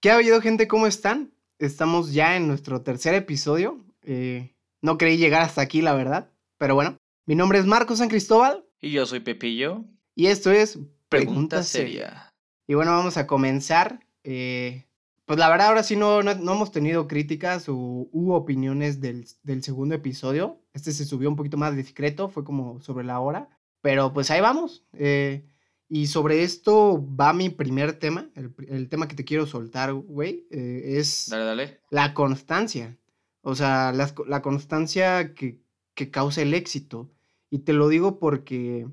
[0.00, 0.66] ¿Qué ha habido, gente?
[0.66, 1.30] ¿Cómo están?
[1.58, 3.84] Estamos ya en nuestro tercer episodio.
[4.02, 6.30] Eh, no creí llegar hasta aquí, la verdad.
[6.56, 8.64] Pero bueno, mi nombre es Marco San Cristóbal.
[8.80, 9.84] Y yo soy Pepillo.
[10.14, 12.32] Y esto es Pregunta, Pregunta Seria.
[12.66, 14.00] Y bueno, vamos a comenzar.
[14.24, 14.86] Eh,
[15.26, 19.62] pues la verdad, ahora sí no, no, hemos tenido críticas o u opiniones del, del,
[19.62, 20.62] segundo episodio.
[20.72, 23.50] Este se subió un poquito más discreto, fue como sobre la hora.
[23.82, 24.82] Pero pues ahí vamos.
[24.94, 25.44] Eh,
[25.92, 30.98] y sobre esto va mi primer tema, el, tema que te quiero soltar, güey, eh,
[30.98, 31.80] es dale, dale.
[31.90, 32.96] la constancia.
[33.42, 35.58] O sea, la, constancia que,
[35.94, 37.10] que, causa el éxito.
[37.50, 38.86] Y te lo digo porque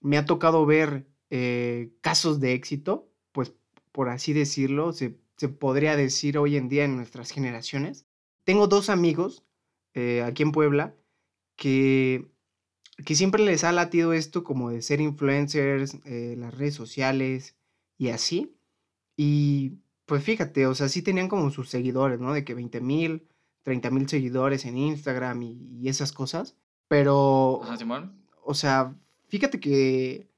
[0.00, 3.52] me ha tocado ver eh, casos de éxito, pues
[3.92, 8.06] por así decirlo, se, se, podría decir hoy en día en nuestras generaciones.
[8.44, 9.44] Tengo dos amigos
[9.92, 10.94] eh, aquí en Puebla
[11.56, 12.31] que
[13.04, 17.56] que siempre les ha latido esto como de ser influencers, eh, las redes sociales
[17.98, 18.54] y así.
[19.16, 22.32] Y pues fíjate, o sea, sí tenían como sus seguidores, ¿no?
[22.32, 23.26] De que 20 mil,
[23.62, 26.56] 30 mil seguidores en Instagram y, esas cosas.
[26.88, 27.62] Pero,
[28.44, 28.94] o sea,
[29.28, 30.28] fíjate que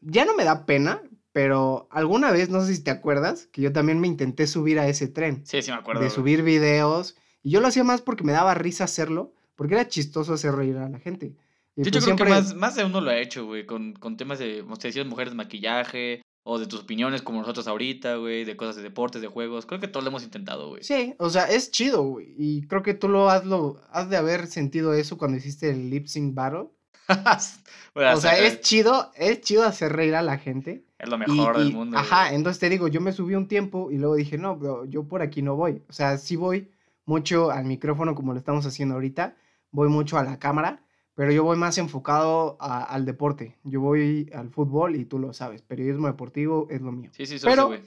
[0.00, 3.72] ya no me da pena, pero alguna vez, no sé si te acuerdas, que yo
[3.72, 5.42] también me intenté subir a ese tren.
[5.44, 6.02] Sí, sí me acuerdo.
[6.02, 7.16] De subir videos.
[7.42, 10.76] Y yo lo hacía más porque me daba risa hacerlo, porque era chistoso hacer reír
[10.76, 11.34] a la gente.
[11.84, 14.38] Yo, pues creo que más, más de uno lo ha hecho, güey, con, con temas
[14.38, 18.44] de, como te decías, mujeres de maquillaje, o de tus opiniones como nosotros ahorita, güey,
[18.44, 19.66] de cosas de deportes, de juegos.
[19.66, 20.82] Creo que todos lo hemos intentado, güey.
[20.82, 22.34] Sí, o sea, es chido, güey.
[22.38, 25.90] Y creo que tú lo has, lo has de haber sentido eso cuando hiciste el
[25.90, 26.68] lip sync battle.
[27.94, 30.84] o sea, es chido, es chido hacer reír a la gente.
[30.98, 31.98] Es lo mejor del mundo.
[31.98, 35.04] Ajá, entonces te digo, yo me subí un tiempo y luego dije, no, pero yo
[35.04, 35.82] por aquí no voy.
[35.88, 36.70] O sea, sí voy
[37.04, 39.34] mucho al micrófono como lo estamos haciendo ahorita,
[39.72, 40.82] voy mucho a la cámara
[41.20, 43.54] pero yo voy más enfocado al deporte.
[43.62, 45.60] Yo voy al fútbol y tú lo sabes.
[45.60, 47.10] Periodismo deportivo es lo mío.
[47.12, 47.82] Sí, sí, pero, güey.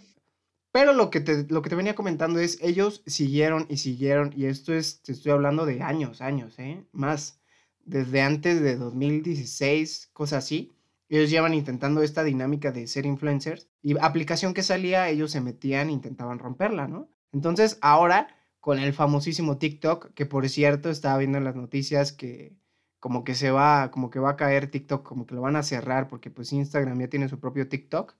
[0.71, 4.45] Pero lo que, te, lo que te venía comentando es, ellos siguieron y siguieron, y
[4.45, 6.85] esto es, te estoy hablando de años, años, ¿eh?
[6.91, 7.41] Más,
[7.83, 10.71] desde antes de 2016, cosas así.
[11.09, 15.89] Ellos llevan intentando esta dinámica de ser influencers y aplicación que salía, ellos se metían
[15.89, 17.09] e intentaban romperla, ¿no?
[17.31, 18.27] Entonces, ahora,
[18.59, 22.61] con el famosísimo TikTok, que por cierto estaba viendo en las noticias que
[23.03, 25.63] como que se va, como que va a caer TikTok, como que lo van a
[25.63, 28.15] cerrar porque pues Instagram ya tiene su propio TikTok.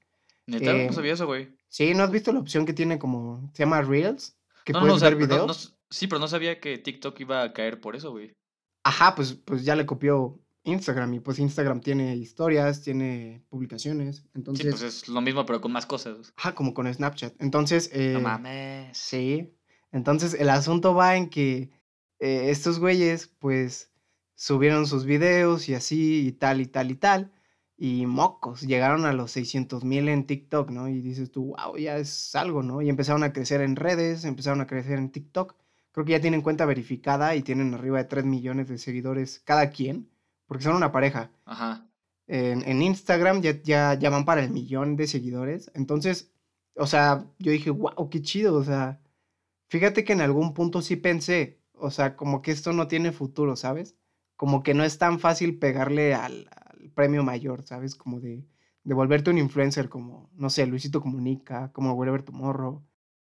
[0.45, 0.73] ¿Neta?
[0.73, 1.55] no eh, sabía eso, güey.
[1.69, 4.35] Sí, ¿no has visto la opción que tiene como, se llama Reels?
[4.65, 5.77] Que puedes ver videos.
[5.89, 8.35] sí, pero no sabía que TikTok iba a caer por eso, güey.
[8.83, 14.65] Ajá, pues, pues ya le copió Instagram y pues Instagram tiene historias, tiene publicaciones, entonces...
[14.65, 16.33] Sí, pues es lo mismo pero con más cosas.
[16.35, 17.41] Ajá, como con Snapchat.
[17.41, 17.89] Entonces...
[17.93, 18.97] no eh, mames.
[18.97, 19.55] Sí.
[19.93, 21.71] Entonces el asunto va en que
[22.19, 23.92] eh, estos güeyes pues
[24.35, 27.31] subieron sus videos y así y tal y tal y tal.
[27.77, 30.87] Y mocos, llegaron a los 600 mil en TikTok, ¿no?
[30.89, 32.81] Y dices tú, wow, ya es algo, ¿no?
[32.81, 35.55] Y empezaron a crecer en redes, empezaron a crecer en TikTok.
[35.91, 39.69] Creo que ya tienen cuenta verificada y tienen arriba de 3 millones de seguidores cada
[39.71, 40.09] quien,
[40.47, 41.31] porque son una pareja.
[41.45, 41.87] Ajá.
[42.27, 45.71] En, en Instagram ya, ya, ya van para el millón de seguidores.
[45.75, 46.31] Entonces,
[46.75, 49.01] o sea, yo dije, wow, qué chido, o sea,
[49.69, 53.55] fíjate que en algún punto sí pensé, o sea, como que esto no tiene futuro,
[53.55, 53.97] ¿sabes?
[54.35, 56.49] Como que no es tan fácil pegarle al,
[56.95, 57.95] premio mayor, ¿sabes?
[57.95, 58.45] Como de,
[58.83, 62.83] de, volverte un influencer como, no sé, Luisito Comunica, como Whatever Tomorrow,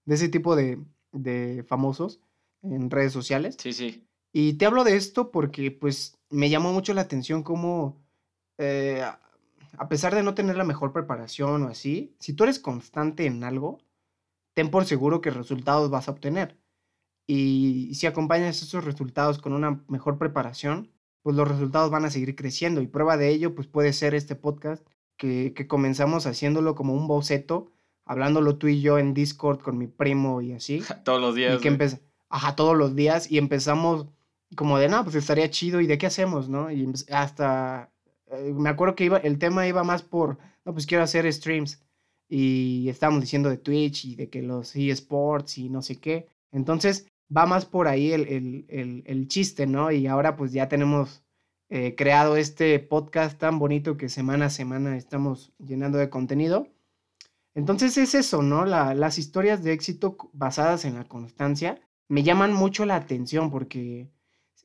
[0.06, 2.20] de ese tipo de, de famosos
[2.62, 3.56] en redes sociales.
[3.60, 4.06] Sí, sí.
[4.34, 8.04] Y te hablo de esto porque pues me llamó mucho la atención cómo,
[8.58, 9.04] eh,
[9.78, 13.44] a pesar de no tener la mejor preparación o así, si tú eres constante en
[13.44, 13.80] algo,
[14.54, 16.58] ten por seguro que resultados vas a obtener.
[17.28, 20.92] Y si acompañas esos resultados con una mejor preparación,
[21.24, 22.82] pues los resultados van a seguir creciendo.
[22.82, 24.86] Y prueba de ello, pues puede ser este podcast
[25.18, 27.72] que, que comenzamos haciéndolo como un boceto,
[28.06, 30.82] hablándolo tú y yo en Discord con mi primo y así.
[31.06, 31.58] todos los días.
[31.58, 31.90] Y que
[32.30, 33.32] Ajá, todos los días.
[33.32, 34.08] Y empezamos
[34.56, 35.82] como de, no, pues estaría chido.
[35.82, 36.70] ¿Y de qué hacemos, no?
[36.70, 37.92] Y hasta,
[38.32, 41.82] eh, me acuerdo que iba, el tema iba más por, no, pues quiero hacer streams.
[42.28, 46.28] Y estábamos diciendo de Twitch y de que los eSports y no sé qué.
[46.52, 49.92] Entonces, va más por ahí el, chiste, ¿no?
[49.92, 51.23] Y ahora pues ya tenemos
[51.76, 56.68] eh, creado este podcast tan bonito que semana a semana estamos llenando de contenido.
[57.56, 58.64] Entonces es eso, ¿no?
[58.66, 64.12] las historias de éxito basadas en la constancia me llaman mucho la atención porque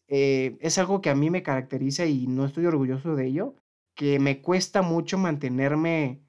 [0.08, 3.54] eh, es algo que a mí me caracteriza y no estoy orgulloso de ello,
[3.94, 6.20] que me cuesta mucho mantenerme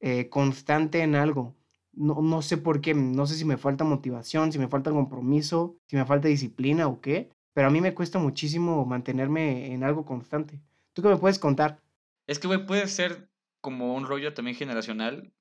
[0.00, 1.56] eh, constante en algo
[1.96, 5.78] no, no sé por qué, no sé si me falta motivación, si me falta compromiso,
[5.86, 10.04] si me falta disciplina o qué, pero a mí me cuesta muchísimo mantenerme en algo
[10.04, 10.60] constante.
[10.92, 11.80] ¿Tú qué me puedes contar?
[12.26, 13.30] Es que, puede ser
[13.62, 15.32] como un rollo también generacional.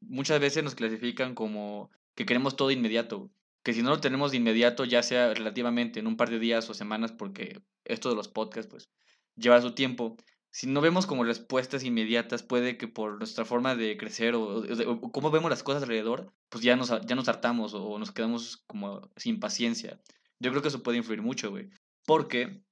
[0.00, 3.30] Muchas veces nos clasifican como que queremos todo inmediato.
[3.62, 6.68] Que si no lo tenemos de inmediato, ya sea relativamente en un par de días
[6.68, 8.90] o semanas, porque esto de los podcasts, pues,
[9.36, 10.16] lleva su tiempo.
[10.50, 14.64] Si no vemos como respuestas inmediatas, puede que por nuestra forma de crecer o,
[15.12, 19.08] cómo vemos las cosas alrededor, pues ya nos, ya nos hartamos o nos quedamos como
[19.14, 20.00] sin paciencia.
[20.40, 21.70] Yo creo que eso puede influir mucho, güey.
[22.06, 22.62] Porque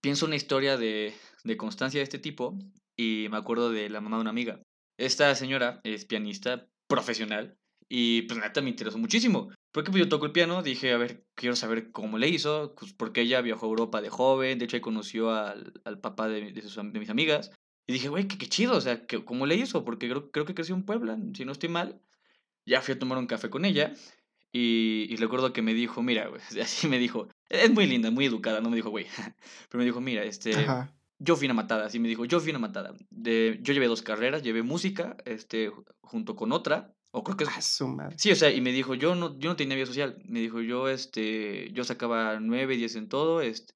[0.00, 1.14] pienso una historia de,
[1.44, 2.58] de constancia de este tipo
[2.96, 4.62] y me acuerdo de la mamá de una amiga.
[4.98, 7.56] Esta señora es pianista profesional
[7.88, 9.50] y pues neta me interesó muchísimo.
[9.72, 12.92] Porque pues yo toco el piano, dije, a ver, quiero saber cómo le hizo, pues
[12.92, 16.52] porque ella viajó a Europa de joven, de hecho ahí conoció al, al papá de,
[16.52, 17.50] de, sus, de, mis amigas.
[17.86, 19.84] Y dije, güey, qué, qué, chido, o sea, ¿cómo le hizo?
[19.84, 22.00] Porque creo, creo que creció en Puebla, si no estoy mal.
[22.66, 23.92] Ya fui a tomar un café con ella
[24.52, 28.26] y, y recuerdo que me dijo, mira, güey, así me dijo, es muy linda, muy
[28.26, 29.06] educada, no me dijo, güey,
[29.68, 32.50] pero me dijo, mira, este, Ajá yo fui una matada, así me dijo, yo fui
[32.50, 32.94] una matada.
[33.10, 35.70] De, yo llevé dos carreras, llevé música, este,
[36.00, 37.50] junto con otra, o creo que es...
[37.80, 38.10] Ah.
[38.16, 40.60] Sí, o sea, y me dijo, yo no, yo no tenía vida social, me dijo,
[40.60, 43.74] yo, este, yo sacaba nueve, diez en todo, este,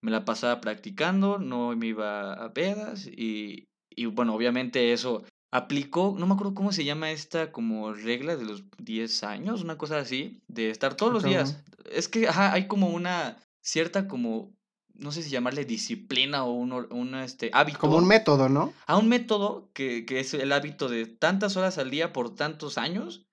[0.00, 6.14] me la pasaba practicando, no me iba a pedas, y, y bueno, obviamente eso aplicó,
[6.18, 9.98] no me acuerdo cómo se llama esta como regla de los 10 años, una cosa
[9.98, 11.62] así, de estar todos los días.
[11.90, 14.52] Es que, ajá, hay como una cierta como
[14.98, 17.78] no sé si llamarle disciplina o un, un este, hábito.
[17.78, 18.72] Como un método, ¿no?
[18.86, 22.78] A un método que, que, es el hábito de tantas horas al día por tantos
[22.78, 23.27] años,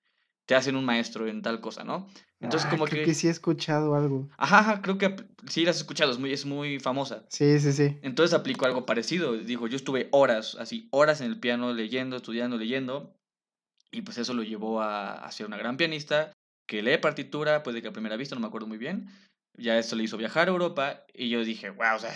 [0.46, 2.08] te hacen un maestro en tal cosa, ¿no?
[2.40, 3.14] Entonces, ah, como creo que...
[3.14, 4.28] sí he escuchado algo.
[4.36, 5.16] Ajá, creo que
[5.48, 7.26] sí la has escuchado, es muy, es muy famosa.
[7.28, 7.98] Sí, sí, sí.
[8.02, 9.36] Entonces aplicó algo parecido.
[9.36, 13.16] Dijo, yo estuve horas, así, horas en el piano leyendo, estudiando, leyendo.
[13.90, 16.32] Y pues eso lo llevó a, a ser una gran pianista
[16.66, 19.08] que lee partitura, puede que a primera vista, no me acuerdo muy bien,
[19.56, 22.14] ya esto le hizo viajar a Europa y yo dije, wow, o sea,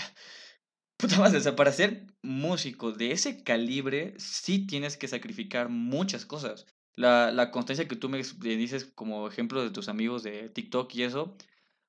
[0.98, 6.26] puta más, o sea, para ser músico de ese calibre, sí tienes que sacrificar muchas
[6.26, 6.66] cosas.
[6.96, 11.04] La, la constancia que tú me dices como ejemplo de tus amigos de TikTok y
[11.04, 11.36] eso,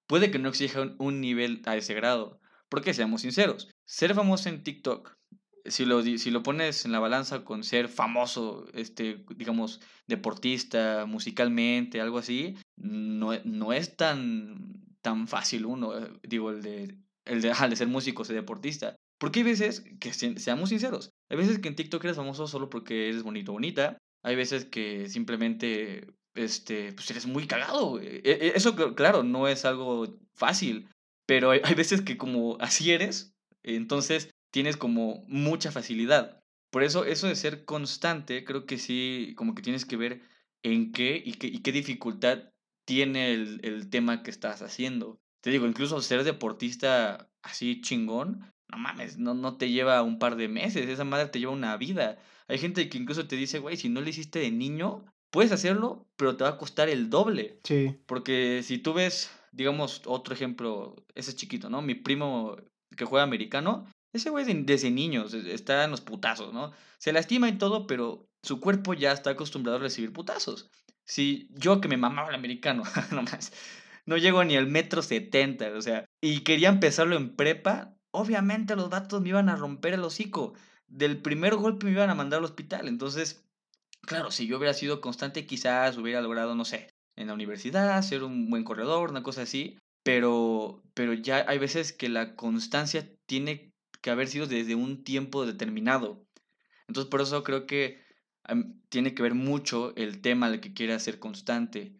[0.07, 2.39] puede que no exija un nivel a ese grado.
[2.69, 5.17] Porque seamos sinceros, ser famoso en TikTok,
[5.65, 11.99] si lo, si lo pones en la balanza con ser famoso, este, digamos, deportista, musicalmente,
[11.99, 16.95] algo así, no, no es tan tan fácil uno, eh, digo, el de,
[17.25, 18.95] el de, de ser músico, ser deportista.
[19.19, 23.09] Porque hay veces que, seamos sinceros, hay veces que en TikTok eres famoso solo porque
[23.09, 23.97] eres bonito bonita.
[24.23, 27.99] Hay veces que simplemente, este, pues eres muy cagado.
[27.99, 30.89] E, e, eso, claro, no es algo fácil.
[31.25, 33.33] Pero hay veces que como así eres,
[33.63, 36.41] entonces tienes como mucha facilidad.
[36.71, 40.21] Por eso, eso de ser constante, creo que sí, como que tienes que ver
[40.63, 42.49] en qué y qué, y qué dificultad
[42.85, 45.19] tiene el, el tema que estás haciendo.
[45.41, 50.35] Te digo, incluso ser deportista así chingón, no mames, no, no te lleva un par
[50.35, 52.17] de meses, esa madre te lleva una vida.
[52.51, 56.05] Hay gente que incluso te dice, güey, si no lo hiciste de niño, puedes hacerlo,
[56.17, 57.59] pero te va a costar el doble.
[57.63, 57.95] Sí.
[58.05, 61.81] Porque si tú ves, digamos, otro ejemplo, ese chiquito, ¿no?
[61.81, 62.57] Mi primo
[62.97, 66.73] que juega americano, ese güey desde niño está en los putazos, ¿no?
[66.97, 70.69] Se lastima y todo, pero su cuerpo ya está acostumbrado a recibir putazos.
[71.05, 73.53] Si yo que me mamaba el americano, no más,
[74.05, 78.89] no llego ni al metro setenta, o sea, y quería empezarlo en prepa, obviamente los
[78.89, 80.53] vatos me iban a romper el hocico.
[80.91, 82.89] Del primer golpe me iban a mandar al hospital.
[82.89, 83.45] Entonces,
[84.01, 88.23] claro, si yo hubiera sido constante, quizás hubiera logrado, no sé, en la universidad, ser
[88.23, 89.79] un buen corredor, una cosa así.
[90.03, 95.45] Pero, pero ya hay veces que la constancia tiene que haber sido desde un tiempo
[95.45, 96.25] determinado.
[96.87, 98.01] Entonces, por eso creo que
[98.89, 101.95] tiene que ver mucho el tema al que quiere hacer constante.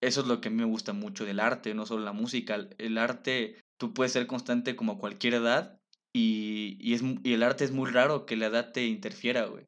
[0.00, 2.68] Eso es lo que a mí me gusta mucho del arte, no solo la música.
[2.78, 5.80] El arte, tú puedes ser constante como a cualquier edad
[6.16, 9.66] y, y, es, y el arte es muy raro que la edad te interfiera, güey.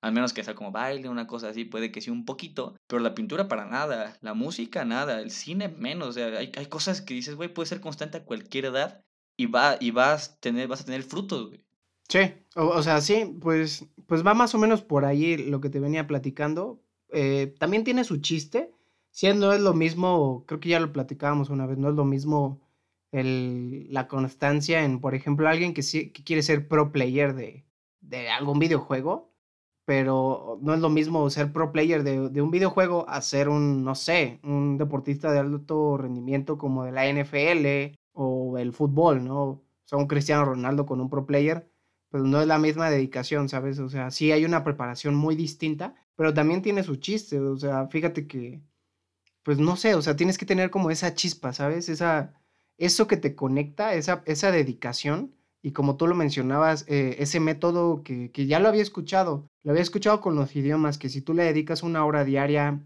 [0.00, 3.00] Al menos que sea como baile, una cosa así, puede que sí un poquito, pero
[3.00, 6.08] la pintura para nada, la música nada, el cine menos.
[6.08, 9.04] O sea, hay, hay cosas que dices, güey, puedes ser constante a cualquier edad
[9.36, 11.64] y, va, y vas, tener, vas a tener frutos, güey.
[12.08, 12.18] Sí,
[12.56, 16.06] o, sea, sí, pues, pues va más o menos por ahí lo que te venía
[16.08, 16.80] platicando.
[17.10, 18.72] Eh, también tiene su chiste,
[19.10, 22.60] siendo es lo mismo, creo que ya lo platicábamos una vez, no es lo mismo
[23.12, 25.82] el, la constancia en, por ejemplo, alguien que,
[26.12, 27.64] quiere ser pro player de,
[28.00, 29.32] de, algún videojuego,
[29.84, 33.84] pero no es lo mismo ser pro player de, de, un videojuego a ser un,
[33.84, 39.42] no sé, un deportista de alto rendimiento como de la NFL o el fútbol, ¿no?
[39.44, 41.70] O sea, un Cristiano Ronaldo con un pro player
[42.10, 43.78] pues no es la misma dedicación, ¿sabes?
[43.78, 47.88] O sea, sí hay una preparación muy distinta, pero también tiene su chiste, o sea,
[47.88, 48.62] fíjate que,
[49.42, 51.88] pues no sé, o sea, tienes que tener como esa chispa, ¿sabes?
[51.88, 52.34] Esa,
[52.78, 58.02] eso que te conecta, esa, esa dedicación, y como tú lo mencionabas, eh, ese método
[58.02, 61.34] que, que ya lo había escuchado, lo había escuchado con los idiomas, que si tú
[61.34, 62.80] le dedicas una hora diaria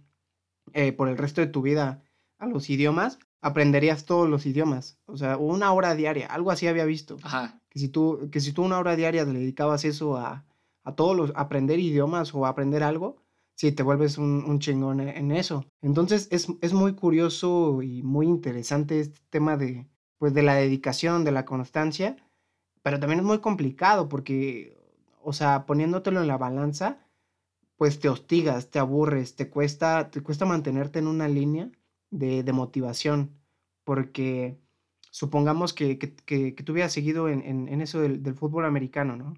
[0.73, 2.03] eh, por el resto de tu vida
[2.39, 4.99] a los idiomas, aprenderías todos los idiomas.
[5.07, 7.19] O sea, una hora diaria, algo así había visto.
[7.23, 7.61] Ajá.
[7.69, 10.45] Que si tú, que si tú una hora diaria le dedicabas eso a,
[10.85, 13.17] a todos los, a aprender idiomas o a aprender algo,
[13.61, 15.65] sí, te vuelves un, un chingón e- en eso.
[15.83, 19.87] Entonces es, es muy curioso y muy interesante este tema de,
[20.19, 22.17] pues, de la dedicación, de la constancia,
[22.83, 24.79] pero también es muy complicado porque,
[25.23, 27.01] o sea, poniéndotelo en la balanza,
[27.77, 31.71] pues te hostigas, te aburres, te cuesta, te cuesta mantenerte en una línea
[32.11, 33.33] de, de motivación,
[33.85, 34.59] porque
[35.11, 39.17] supongamos que, que, que, tú hubieras seguido en, en, en eso del, del fútbol americano,
[39.17, 39.35] ¿no?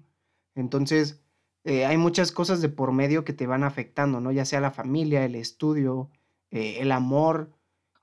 [0.55, 1.22] Entonces,
[1.63, 4.31] eh, hay muchas cosas de por medio que te van afectando, ¿no?
[4.31, 6.09] Ya sea la familia, el estudio,
[6.51, 7.51] eh, el amor.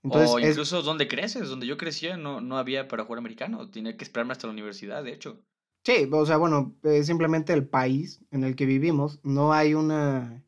[0.02, 3.71] Entonces, O es, incluso donde creces, donde yo crecía, no, no había para jugar americano.
[3.71, 5.43] Tenía que esperarme hasta la universidad, de hecho.
[5.85, 10.45] sí, o sea, bueno, es simplemente el país en el que vivimos, no hay una,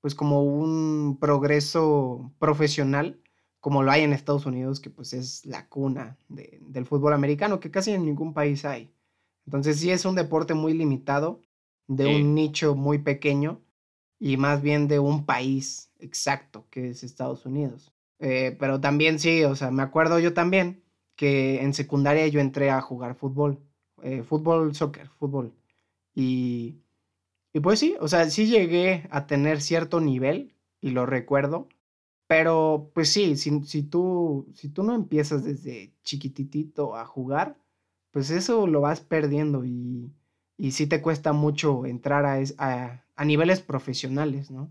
[0.00, 3.20] pues como un progreso profesional
[3.60, 7.60] como lo hay en Estados Unidos, que pues es la cuna de- del fútbol americano,
[7.60, 8.92] que casi en ningún país hay.
[9.46, 11.40] Entonces sí es un deporte muy limitado,
[11.96, 13.60] de un nicho muy pequeño
[14.18, 17.92] y más bien de un país exacto, que es Estados Unidos.
[18.18, 20.82] Eh, pero también sí, o sea, me acuerdo yo también
[21.16, 23.58] que en secundaria yo entré a jugar fútbol,
[24.02, 25.52] eh, fútbol, soccer, fútbol.
[26.14, 26.76] Y,
[27.52, 31.68] y pues sí, o sea, sí llegué a tener cierto nivel y lo recuerdo,
[32.28, 37.58] pero pues sí, si, si tú, si tú no empiezas desde chiquititito a jugar,
[38.12, 40.12] pues eso lo vas perdiendo y,
[40.62, 44.70] y sí te cuesta mucho entrar a, es- a, a niveles profesionales, ¿no?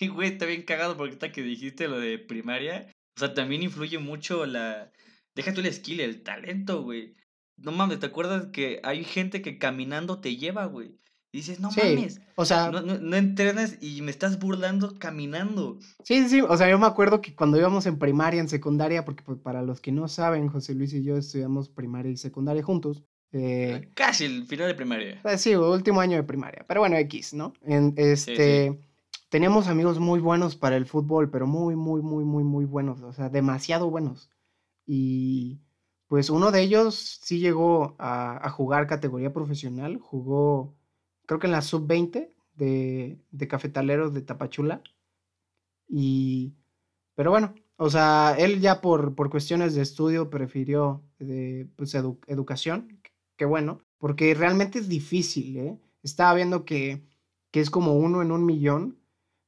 [0.00, 2.88] Y güey, está bien cagado porque ahorita que dijiste lo de primaria.
[3.16, 4.90] O sea, también influye mucho la.
[5.34, 7.14] Deja tú el skill, el talento, güey.
[7.56, 10.98] No mames, ¿te acuerdas que hay gente que caminando te lleva, güey?
[11.30, 14.98] Y dices, no Sí, mames, o sea, no, no, no entrenas y me estás burlando
[14.98, 15.78] caminando.
[16.04, 19.22] sí, sí, o sea, yo me acuerdo que cuando íbamos en primaria, en secundaria, porque
[19.22, 23.04] pues, para los que no saben, José Luis y yo estudiamos primaria y secundaria juntos.
[23.32, 25.22] Eh, Casi el final de primaria.
[25.22, 26.64] Pues sí, último año de primaria.
[26.66, 27.52] Pero bueno, X, ¿no?
[27.62, 28.42] En, Sí, sí.
[28.42, 28.80] este,
[29.28, 33.02] teníamos amigos muy buenos para el fútbol, pero muy, muy, muy, muy, muy buenos.
[33.02, 34.30] O sea, demasiado buenos.
[34.86, 35.60] Y
[36.08, 39.98] pues uno de ellos sí llegó a, a jugar categoría profesional.
[40.00, 40.74] Jugó,
[41.26, 44.82] creo que en la sub-20 de, de Cafetaleros de Tapachula.
[45.88, 46.54] Y,
[47.14, 52.20] pero bueno, o sea, él ya por, por cuestiones de estudio prefirió de, pues, edu-
[52.26, 53.00] educación,
[53.36, 55.78] qué bueno, porque realmente es difícil, ¿eh?
[56.02, 57.02] Estaba viendo que,
[57.50, 58.98] que es como uno en un millón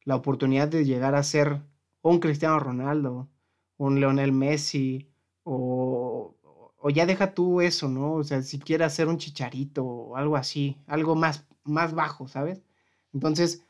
[0.05, 1.63] la oportunidad de llegar a ser
[2.03, 3.31] un Cristiano Ronaldo,
[3.79, 5.11] un Leonel Messi,
[5.45, 6.37] o,
[6.79, 8.15] o ya deja tú eso, ¿no?
[8.15, 12.63] O sea, si quieres ser un chicharito o algo así, algo más, más bajo, ¿sabes?
[13.13, 13.65] Entonces,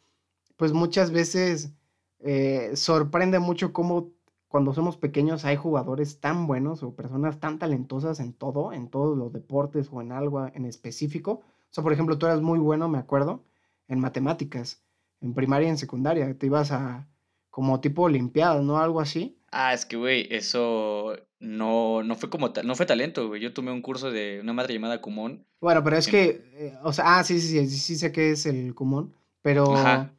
[0.57, 1.73] pues muchas veces
[2.21, 4.14] eh, sorprende mucho cómo
[4.55, 9.19] cuando somos pequeños hay jugadores tan buenos o personas tan talentosas en todo, en todos
[9.19, 11.33] los deportes o en algo en específico.
[11.43, 13.43] O sea, por ejemplo, tú eras muy bueno, me acuerdo,
[13.89, 14.81] en matemáticas,
[15.21, 16.39] en primaria y en secundaria.
[16.39, 17.09] Te ibas a
[17.51, 18.79] como tipo olimpiadas, ¿no?
[18.79, 19.37] Algo así.
[19.51, 23.41] Ah, es que, güey, eso no, no fue como no fue talento, güey.
[23.43, 25.45] Yo tomé un curso de una madre llamada Kumon.
[25.61, 28.13] Bueno, pero es en- que, eh, o sea, ah, sí, sí, sí, sí, sí sé
[28.13, 30.13] que es el común, pero, Ajá.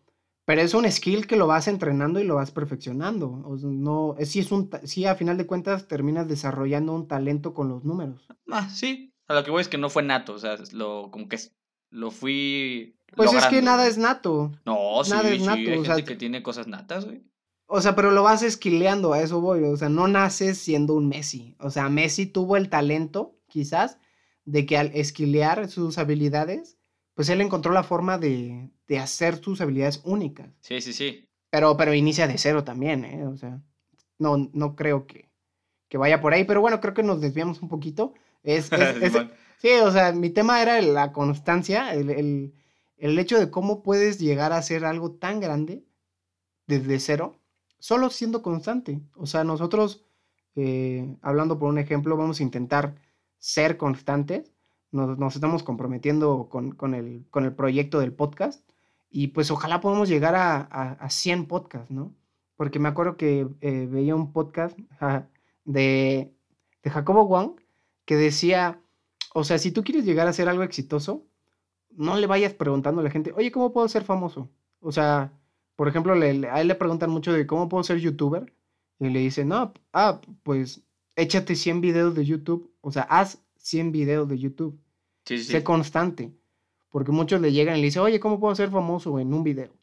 [0.46, 3.42] Pero es un skill que lo vas entrenando y lo vas perfeccionando.
[3.46, 7.08] O sea, no, es, sí es un, sí, a final de cuentas terminas desarrollando un
[7.08, 8.28] talento con los números.
[8.52, 9.12] Ah, sí.
[9.28, 11.40] A lo que voy es que no fue nato, o sea, lo, como que
[11.90, 14.52] lo fui Pues es que nada es nato.
[14.66, 17.24] No, sí, nada es sí, nato, hay o gente sea, que tiene cosas natas, güey.
[17.68, 19.64] O sea, pero lo vas esquileando, a eso voy.
[19.64, 21.56] O sea, no naces siendo un Messi.
[21.60, 23.98] O sea, Messi tuvo el talento, quizás,
[24.44, 26.78] de que al esquilear sus habilidades,
[27.16, 30.50] pues él encontró la forma de, de hacer sus habilidades únicas.
[30.62, 31.30] Sí, sí, sí.
[31.52, 33.26] Pero, pero inicia de cero también, ¿eh?
[33.28, 33.62] O sea,
[34.20, 35.30] no, no creo que,
[35.90, 36.46] que vaya por ahí.
[36.46, 38.14] Pero bueno, creo que nos desviamos un poquito.
[38.44, 39.32] Es, es- es- Simón.
[39.58, 42.54] sí, o sea, mi tema era la constancia, el, el,
[42.98, 45.86] el hecho de cómo puedes llegar a hacer algo tan grande
[46.68, 47.40] desde cero,
[47.80, 49.02] solo siendo constante.
[49.16, 50.06] O sea, nosotros,
[50.56, 52.96] eh, hablando por un ejemplo, vamos a intentar
[53.38, 54.52] ser constantes.
[54.96, 58.68] Nos, estamos comprometiendo con, el, con el proyecto del podcast.
[59.10, 62.14] Y pues ojalá podamos llegar a, a, a 100 podcasts, ¿no?
[62.56, 64.78] Porque me acuerdo que eh, veía un podcast
[65.66, 66.34] de,
[66.84, 67.60] de Jacobo Wong
[68.06, 68.82] que decía,
[69.34, 71.26] o sea, si tú quieres llegar a ser algo exitoso,
[71.92, 74.50] no le vayas preguntando a la gente, oye, ¿cómo puedo ser famoso?
[74.80, 75.32] O sea,
[75.76, 78.54] por ejemplo, le- a él le preguntan mucho de cómo puedo ser youtuber.
[79.00, 80.82] Y le dicen, no, ah, pues
[81.18, 82.72] échate 100 videos de YouTube.
[82.82, 84.80] O sea, haz 100 videos de YouTube.
[85.26, 86.32] Sí, sí, Sé constante.
[86.90, 89.74] Porque muchos le llegan y le dicen, oye, ¿cómo puedo ser famoso en un video?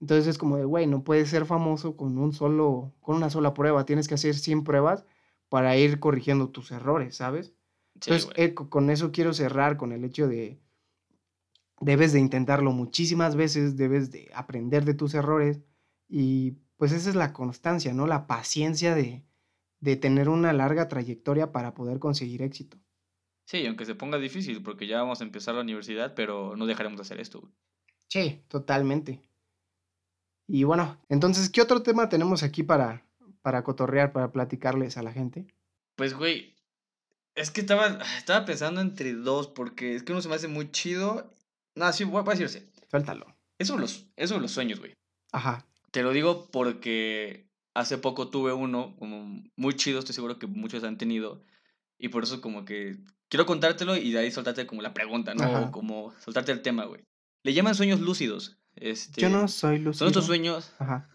[0.00, 3.54] Entonces es como de, güey, no puedes ser famoso con un solo, con una sola
[3.54, 5.04] prueba, tienes que hacer 100 pruebas
[5.48, 7.52] para ir corrigiendo tus errores, ¿sabes?
[7.94, 10.58] Entonces, eh, con eso quiero cerrar con el hecho de,
[11.80, 15.60] debes de intentarlo muchísimas veces, debes de aprender de tus errores
[16.08, 18.06] y pues esa es la constancia, ¿no?
[18.06, 19.24] La paciencia de,
[19.80, 22.78] de tener una larga trayectoria para poder conseguir éxito.
[23.52, 26.96] Sí, aunque se ponga difícil, porque ya vamos a empezar la universidad, pero no dejaremos
[26.96, 27.52] de hacer esto.
[28.08, 29.20] Sí, totalmente.
[30.48, 33.04] Y bueno, entonces, ¿qué otro tema tenemos aquí para,
[33.42, 35.46] para cotorrear, para platicarles a la gente?
[35.96, 36.56] Pues, güey,
[37.34, 40.70] es que estaba, estaba pensando entre dos, porque es que uno se me hace muy
[40.70, 41.30] chido.
[41.74, 42.72] No, sí, voy a decirse.
[42.90, 43.36] Suéltalo.
[43.58, 44.94] Eso los, eso los sueños, güey.
[45.30, 45.66] Ajá.
[45.90, 50.84] Te lo digo porque hace poco tuve uno, como muy chido, estoy seguro que muchos
[50.84, 51.42] han tenido.
[51.98, 52.96] Y por eso como que
[53.32, 55.62] quiero contártelo y de ahí soltarte como la pregunta, ¿no?
[55.62, 57.02] O como soltarte el tema, güey.
[57.44, 58.58] Le llaman sueños lúcidos.
[58.76, 60.00] Este, Yo no soy lúcido.
[60.00, 60.74] Son estos sueños.
[60.78, 61.08] Ajá.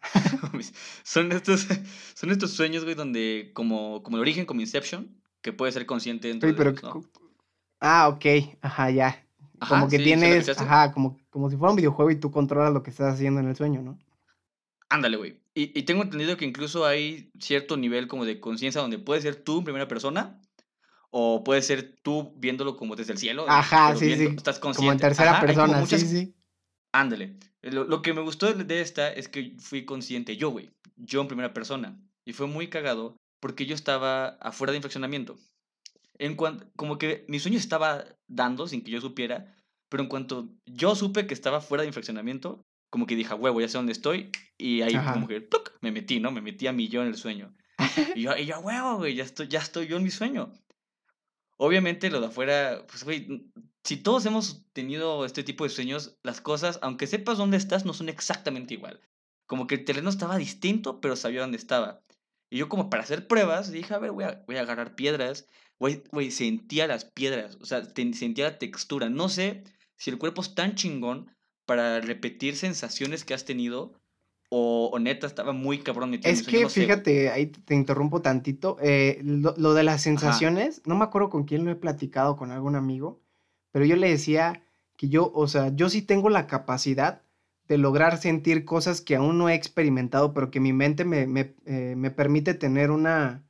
[1.04, 1.66] son, estos,
[2.14, 6.28] son estos sueños, güey, donde como, como el origen, como Inception, que puede ser consciente
[6.28, 6.74] dentro pero,
[7.78, 8.56] Ah, ok.
[8.62, 9.26] Ajá, ya.
[9.68, 12.88] como que tienes, ajá, como, como si fuera un videojuego y tú controlas lo que
[12.88, 13.98] estás haciendo en el sueño, ¿no?
[14.88, 15.42] Ándale, güey.
[15.52, 19.36] Y, y, tengo entendido que incluso hay cierto nivel como de conciencia donde puedes ser
[19.36, 20.40] tú en primera persona
[21.10, 23.44] o puede ser tú viéndolo como desde el cielo.
[23.48, 24.28] Ajá, sí, sí.
[24.36, 24.78] Estás consciente.
[24.78, 26.34] Como en tercera persona, sí, sí.
[26.92, 27.36] Ándale.
[27.62, 30.70] Lo, lo, que me gustó de esta es que fui consciente yo, güey.
[30.96, 32.00] Yo en primera persona.
[32.24, 35.38] Y fue muy cagado porque yo estaba afuera de infraccionamiento.
[36.18, 39.56] En cuanto, como que mi sueño estaba dando sin que yo supiera,
[39.88, 43.68] pero en cuanto yo supe que estaba fuera de infraccionamiento, como que dije, huevo, ya
[43.68, 44.30] sé dónde estoy.
[44.58, 45.48] Y ahí como que
[45.80, 46.30] me metí, ¿no?
[46.30, 47.54] Me metí a mí yo en el sueño.
[48.14, 50.52] y yo, y yo huevo, güey, ya estoy, ya estoy yo en mi sueño.
[51.62, 53.04] Obviamente lo de afuera, pues,
[53.84, 57.92] si todos hemos tenido este tipo de sueños, las cosas, aunque sepas dónde estás, no
[57.92, 58.98] son exactamente igual.
[59.44, 62.00] Como que el terreno estaba distinto, pero sabía dónde estaba.
[62.48, 65.48] Y yo como para hacer pruebas, dije, a ver, voy a, voy a agarrar piedras.
[65.78, 69.10] Güey, güey, sentía las piedras, o sea, sentía la textura.
[69.10, 69.62] No sé
[69.96, 71.30] si el cuerpo es tan chingón
[71.66, 74.00] para repetir sensaciones que has tenido
[74.52, 76.18] o, neta estaba muy cabrón.
[76.24, 78.76] Es que fíjate, ahí te interrumpo tantito.
[78.82, 82.74] Eh, lo, de las sensaciones, no me acuerdo con quién lo he platicado, con algún
[82.74, 83.20] amigo,
[83.70, 84.64] pero yo le decía
[84.96, 87.22] que yo, o sea, yo sí tengo la capacidad
[87.68, 91.54] de lograr sentir cosas que aún no he experimentado, pero que mi mente me, me,
[91.66, 93.44] eh, me permite tener una,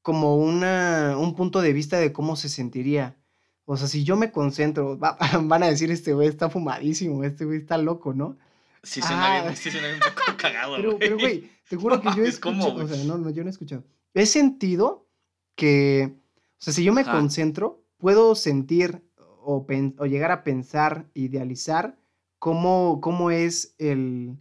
[0.00, 3.16] como una, un punto de vista de cómo se sentiría.
[3.64, 4.96] O sea, si yo me concentro,
[5.42, 8.38] van a decir, este güey está fumadísimo, este güey está loco, ¿no?
[8.82, 9.56] Sí, suena, bien, ah.
[9.56, 12.88] sí suena un poco cagado, pero, pero, güey, te juro que yo he escuchado, o
[12.88, 13.84] sea, no, no, yo no he escuchado.
[14.14, 15.06] He sentido
[15.54, 19.64] que, o sea, si yo me concentro, puedo sentir o,
[19.98, 21.96] o, llegar a pensar, idealizar
[22.38, 24.36] cómo, cómo es el,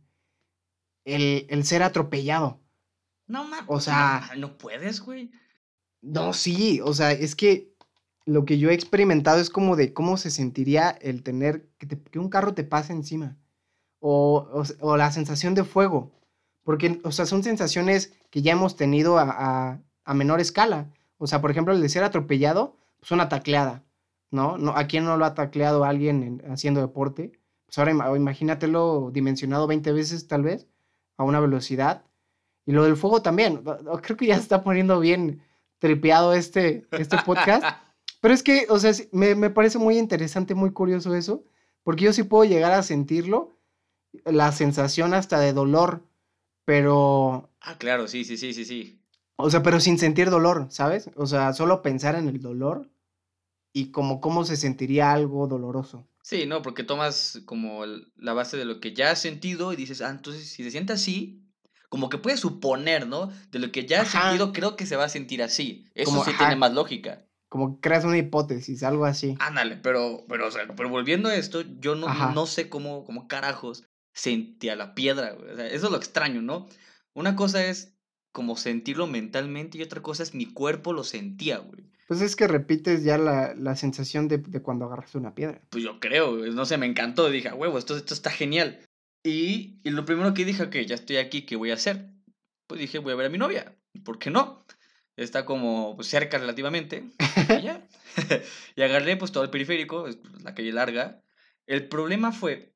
[1.06, 2.60] el, el ser atropellado.
[3.28, 3.66] No mames.
[3.68, 4.32] O sea.
[4.38, 5.32] No, puedes, güey.
[6.02, 6.82] No, sí.
[6.84, 7.74] O sea, es que
[8.26, 12.20] lo que yo he experimentado es como de cómo se sentiría el tener que, que
[12.20, 13.38] un carro te pase encima.
[14.02, 16.12] O, o, o, la sensación de fuego.
[16.64, 20.92] Porque, o sea, son sensaciones que ya hemos tenido a, a, a menor escala.
[21.18, 23.84] O sea, por ejemplo, el de ser atropellado, pues una tacleada,
[24.32, 24.58] ¿no?
[24.58, 27.40] no ¿A quién no lo ha tacleado alguien haciendo deporte?
[27.66, 30.68] Pues ahora imagínatelo dimensionado 20 veces tal vez
[31.18, 32.04] a una velocidad.
[32.66, 33.64] Y lo del fuego también.
[34.02, 35.42] Creo que ya se está poniendo bien
[35.80, 37.64] tripeado este, este podcast.
[38.22, 41.44] Pero es que, o sea, me, me, parece muy interesante, muy curioso eso,
[41.84, 43.58] porque yo sí puedo llegar a sentirlo,
[44.26, 46.06] la sensación hasta de dolor,
[46.66, 47.50] pero...
[47.62, 49.02] Ah, claro, sí, sí, sí, sí, sí.
[49.38, 51.10] O sea, pero sin sentir dolor, ¿sabes?
[51.16, 52.90] O sea, solo pensar en el dolor
[53.74, 56.08] y como cómo se sentiría algo doloroso.
[56.22, 57.84] Sí, no, porque tomas como
[58.16, 60.94] la base de lo que ya has sentido y dices, ah, entonces si se siente
[60.94, 61.42] así,
[61.90, 63.32] como que puedes suponer, ¿no?
[63.52, 65.90] De lo que ya has sentido, creo que se va a sentir así.
[65.96, 67.26] Eso sí tiene más lógica.
[67.50, 69.36] Como creas una hipótesis, algo así.
[69.40, 73.28] Ándale, pero, pero, o sea, pero volviendo a esto, yo no, no sé cómo, cómo
[73.28, 76.68] carajos sentía la piedra, O sea, eso es lo extraño, ¿no?
[77.14, 77.98] Una cosa es
[78.32, 81.92] como sentirlo mentalmente y otra cosa es mi cuerpo lo sentía, güey.
[82.08, 85.62] Pues es que repites ya la, la sensación de, de, cuando agarras una piedra.
[85.70, 87.30] Pues yo creo, no sé, me encantó.
[87.30, 88.82] Dije, huevo, esto, esto está genial.
[89.24, 92.10] Y, y lo primero que dije, ok, ya estoy aquí, ¿qué voy a hacer?
[92.68, 93.78] Pues dije, voy a ver a mi novia.
[94.04, 94.66] ¿Por qué no?
[95.16, 97.06] Está como pues, cerca relativamente.
[97.60, 97.88] y ya.
[98.76, 101.22] y agarré pues todo el periférico, pues, la calle larga.
[101.66, 102.71] El problema fue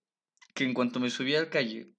[0.55, 1.91] que en cuanto me subí al calle,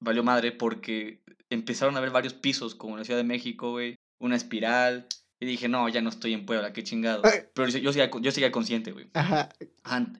[0.00, 3.96] valió madre porque empezaron a haber varios pisos, como en la Ciudad de México, güey.
[4.18, 5.06] Una espiral,
[5.40, 7.22] y dije, no, ya no estoy en Puebla, qué chingado.
[7.54, 9.10] Pero yo seguía, yo seguía consciente, güey.
[9.14, 9.48] Ajá.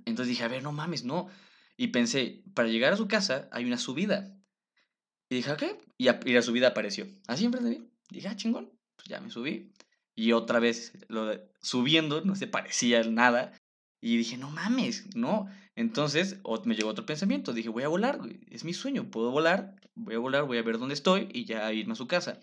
[0.06, 1.28] Entonces dije, a ver, no mames, no.
[1.76, 4.34] Y pensé, para llegar a su casa hay una subida.
[5.28, 5.78] Y dije, ¿qué?
[5.98, 7.06] Y, y la subida apareció.
[7.26, 7.90] Así enfrente de mí.
[8.10, 8.72] Dije, ah, chingón.
[8.96, 9.70] Pues ya me subí.
[10.14, 13.52] Y otra vez lo subiendo, no se parecía nada.
[14.00, 15.48] Y dije, no mames, no.
[15.80, 17.54] Entonces me llegó otro pensamiento.
[17.54, 20.78] Dije, voy a volar, es mi sueño, puedo volar, voy a volar, voy a ver
[20.78, 22.38] dónde estoy y ya irme a su casa.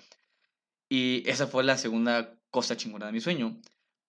[0.90, 3.62] Y esa fue la segunda cosa chingona de mi sueño.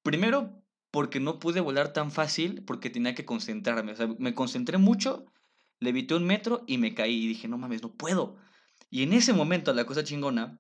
[0.03, 3.93] Primero, porque no pude volar tan fácil porque tenía que concentrarme.
[3.93, 5.27] O sea, me concentré mucho,
[5.79, 8.37] levité un metro y me caí y dije, no mames, no puedo.
[8.89, 10.59] Y en ese momento la cosa chingona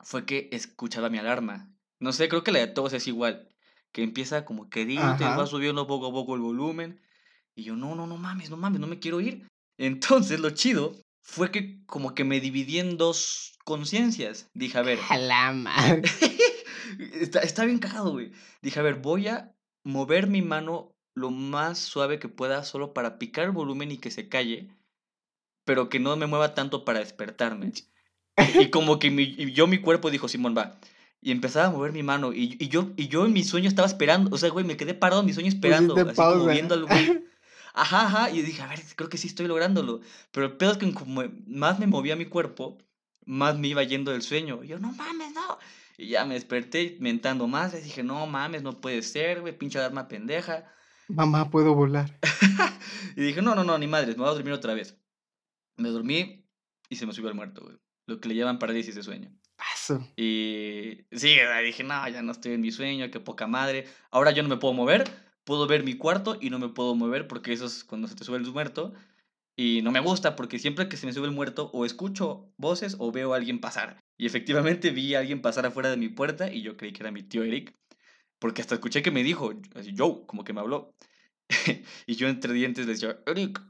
[0.00, 1.70] fue que escuchaba mi alarma.
[1.98, 3.50] No sé, creo que la de todos es igual.
[3.92, 7.02] Que empieza como que te va subiendo poco a poco el volumen.
[7.60, 9.46] Y yo, no, no, no mames, no mames, no me quiero ir.
[9.78, 14.48] Entonces lo chido fue que como que me dividí en dos conciencias.
[14.54, 14.98] Dije, a ver.
[17.12, 18.32] está, está bien cagado, güey.
[18.62, 23.18] Dije, a ver, voy a mover mi mano lo más suave que pueda solo para
[23.18, 24.68] picar el volumen y que se calle,
[25.66, 27.72] pero que no me mueva tanto para despertarme.
[28.58, 30.80] Y como que mi, yo, mi cuerpo dijo, Simón, va.
[31.20, 32.32] Y empezaba a mover mi mano.
[32.32, 34.34] Y, y, yo, y yo en mi sueño estaba esperando.
[34.34, 35.94] O sea, güey, me quedé parado en mi sueño esperando.
[35.94, 37.29] Así como viendo al güey.
[37.74, 38.30] Ajá, ajá.
[38.30, 40.00] Y dije, a ver, creo que sí estoy lográndolo.
[40.30, 42.78] Pero el pedo es que como más me movía mi cuerpo,
[43.24, 44.62] más me iba yendo del sueño.
[44.64, 45.58] Y yo, no mames, no.
[45.96, 47.74] Y ya me desperté mentando más.
[47.74, 50.64] Y dije, no mames, no puede ser, güey, pinche alarma pendeja.
[51.08, 52.18] Mamá, puedo volar.
[53.16, 54.96] y dije, no, no, no, ni madres, me voy a dormir otra vez.
[55.76, 56.46] Me dormí
[56.88, 57.76] y se me subió el muerto, güey.
[58.06, 59.30] Lo que le llaman parálisis de sueño.
[59.56, 60.06] Paso.
[60.16, 63.86] Y sí, dije, no, ya no estoy en mi sueño, qué poca madre.
[64.10, 65.04] Ahora yo no me puedo mover,
[65.44, 68.24] puedo ver mi cuarto y no me puedo mover porque eso es cuando se te
[68.24, 68.92] sube el muerto.
[69.56, 72.96] Y no me gusta porque siempre que se me sube el muerto o escucho voces
[72.98, 74.00] o veo a alguien pasar.
[74.18, 77.10] Y efectivamente vi a alguien pasar afuera de mi puerta y yo creí que era
[77.10, 77.76] mi tío Eric.
[78.38, 80.94] Porque hasta escuché que me dijo, así, yo, como que me habló.
[82.06, 83.60] y yo entre dientes le decía, Eric,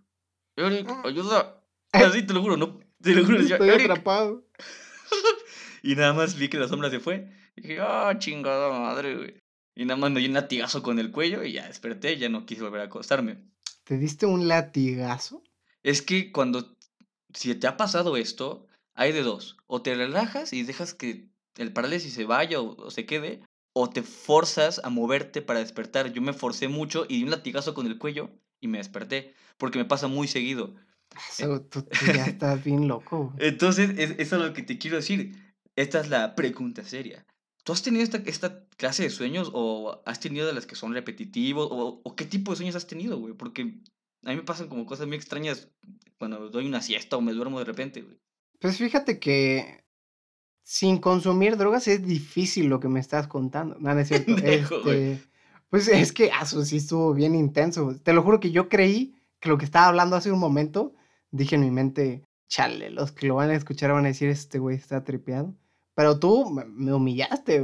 [0.56, 1.02] Eric, ah.
[1.04, 1.62] ayuda.
[1.92, 3.38] Así te lo juro, no, te lo juro.
[3.38, 4.44] Decía, Estoy atrapado.
[5.82, 7.28] y nada más vi que la sombra se fue.
[7.56, 9.34] Y dije, ah, chingada madre, güey.
[9.74, 12.46] Y nada más me dio un latigazo con el cuello y ya desperté, ya no
[12.46, 13.38] quise volver a acostarme.
[13.84, 15.42] ¿Te diste un latigazo?
[15.82, 16.76] Es que cuando,
[17.32, 19.56] si te ha pasado esto, hay de dos.
[19.66, 23.40] O te relajas y dejas que el parálisis se vaya o, se quede,
[23.72, 26.12] o te forzas a moverte para despertar.
[26.12, 28.30] Yo me forcé mucho y di un latigazo con el cuello
[28.60, 30.74] y me desperté, porque me pasa muy seguido.
[31.38, 33.32] Eso, tú, ya estás bien loco.
[33.38, 35.34] Entonces, es, eso es lo que te quiero decir.
[35.76, 37.24] Esta es la pregunta seria.
[37.64, 40.94] ¿Tú has tenido esta, esta clase de sueños o has tenido de las que son
[40.94, 43.34] repetitivos o, o qué tipo de sueños has tenido, güey?
[43.34, 43.62] Porque
[44.24, 45.68] a mí me pasan como cosas muy extrañas
[46.18, 48.18] cuando doy una siesta o me duermo de repente, güey.
[48.60, 49.84] Pues fíjate que
[50.62, 53.76] sin consumir drogas es difícil lo que me estás contando.
[53.78, 54.36] No, no es cierto.
[54.36, 55.20] este,
[55.70, 57.96] pues es que eso sí estuvo bien intenso.
[58.02, 60.94] Te lo juro que yo creí que lo que estaba hablando hace un momento,
[61.30, 64.58] dije en mi mente, chale, los que lo van a escuchar van a decir, este
[64.58, 65.56] güey está tripeado.
[66.00, 67.62] Pero tú me, humillaste,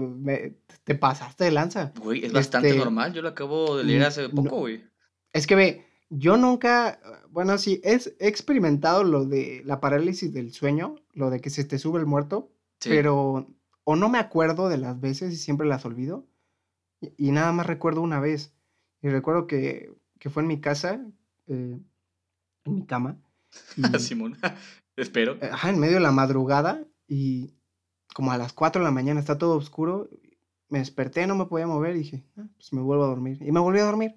[0.84, 1.94] te pasaste de lanza.
[1.98, 4.84] Güey, es bastante este, normal, yo lo acabo de leer hace poco, güey.
[5.32, 10.96] es que ve, yo nunca, bueno, sí, he experimentado lo de la parálisis del sueño,
[11.14, 12.52] lo de que se te sube el muerto,
[12.84, 13.48] pero
[13.84, 16.26] o no me acuerdo de las veces y siempre las olvido.
[17.16, 18.52] Y, nada más recuerdo una vez.
[19.00, 19.96] Y recuerdo que,
[20.28, 21.00] fue en mi casa,
[21.46, 21.80] eh,
[22.64, 23.18] en mi cama.
[23.98, 24.36] Simón,
[24.96, 25.38] espero.
[25.40, 27.55] Ajá, en medio de la madrugada y
[28.16, 30.08] como a las 4 de la mañana está todo oscuro.
[30.70, 33.36] Me desperté, no me podía mover y dije, ah, pues me vuelvo a dormir.
[33.42, 34.16] Y me volví a dormir.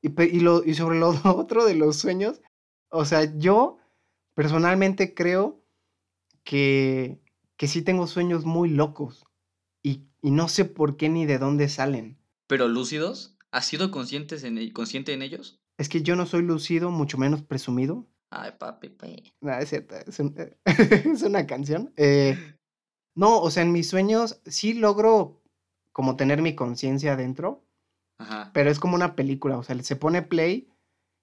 [0.00, 2.40] Y, lo, y sobre lo otro de los sueños,
[2.88, 3.76] o sea, yo
[4.32, 5.62] personalmente creo
[6.44, 7.20] que,
[7.58, 9.26] que sí tengo sueños muy locos
[9.82, 12.16] y, y, no sé por qué ni de dónde salen.
[12.46, 13.36] ¿Pero lúcidos?
[13.50, 15.60] ¿Has sido conscientes en, e, consciente en ellos?
[15.76, 18.06] Es que yo no soy lúcido, mucho menos presumido.
[18.30, 19.34] Ay, papi, papi.
[19.42, 20.20] No, es cierto, es,
[20.64, 21.92] es una canción.
[21.98, 22.55] Eh,
[23.16, 25.42] no, o sea, en mis sueños sí logro
[25.90, 27.64] como tener mi conciencia adentro,
[28.18, 28.50] Ajá.
[28.52, 30.68] pero es como una película, o sea, se pone play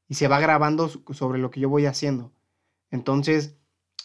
[0.09, 2.33] y se va grabando sobre lo que yo voy haciendo.
[2.89, 3.55] Entonces,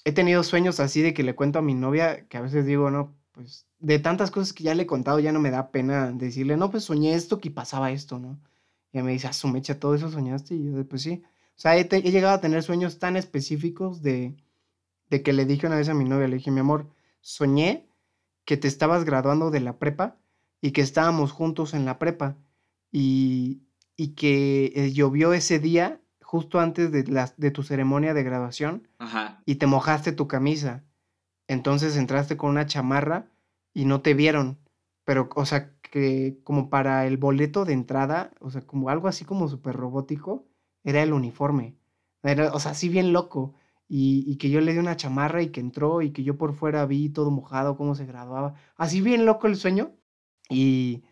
[0.05, 2.91] he tenido sueños así de que le cuento a mi novia, que a veces digo,
[2.91, 6.13] no, pues de tantas cosas que ya le he contado, ya no me da pena
[6.13, 8.39] decirle, no, pues soñé esto, que pasaba esto, ¿no?
[8.93, 10.55] Y me dice, ah, su mecha, todo eso soñaste.
[10.55, 11.23] Y yo, pues sí.
[11.57, 14.35] O sea, he, he, llegado a tener sueños tan específicos de,
[15.11, 16.87] de que le dije una vez a mi novia, le dije, mi amor,
[17.29, 17.87] soñé
[18.47, 20.17] que te estabas graduando de la prepa
[20.63, 22.39] y que estábamos juntos en la prepa
[22.91, 23.65] y,
[23.97, 28.89] y que eh, llovió ese día justo antes de, la, de tu ceremonia de graduación
[28.99, 29.43] Ajá.
[29.45, 30.85] y te mojaste tu camisa.
[31.49, 33.31] Entonces entraste con una chamarra
[33.75, 34.59] y no te vieron.
[35.05, 39.27] Pero, o sea, que como para el boleto de entrada, o sea, como algo así
[39.27, 40.47] como súper robótico,
[40.83, 41.77] era el uniforme.
[42.53, 43.55] o sea, así bien loco.
[43.89, 46.55] Y, y, que yo le di una chamarra y que entró y que yo por
[46.55, 48.55] fuera vi todo mojado, cómo se graduaba.
[48.77, 49.93] Así bien loco el sueño.
[50.51, 51.05] Y,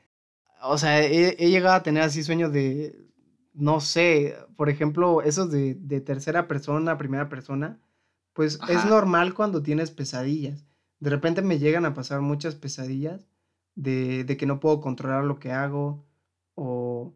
[0.63, 3.07] o sea, he, he llegado a tener así sueños de,
[3.55, 7.81] no sé, por ejemplo, esos de, de tercera persona, primera persona,
[8.35, 10.67] pues es normal cuando tienes pesadillas.
[11.01, 13.27] De repente me llegan a pasar muchas pesadillas
[13.75, 16.05] de, de que no puedo controlar lo que hago
[16.55, 17.15] o,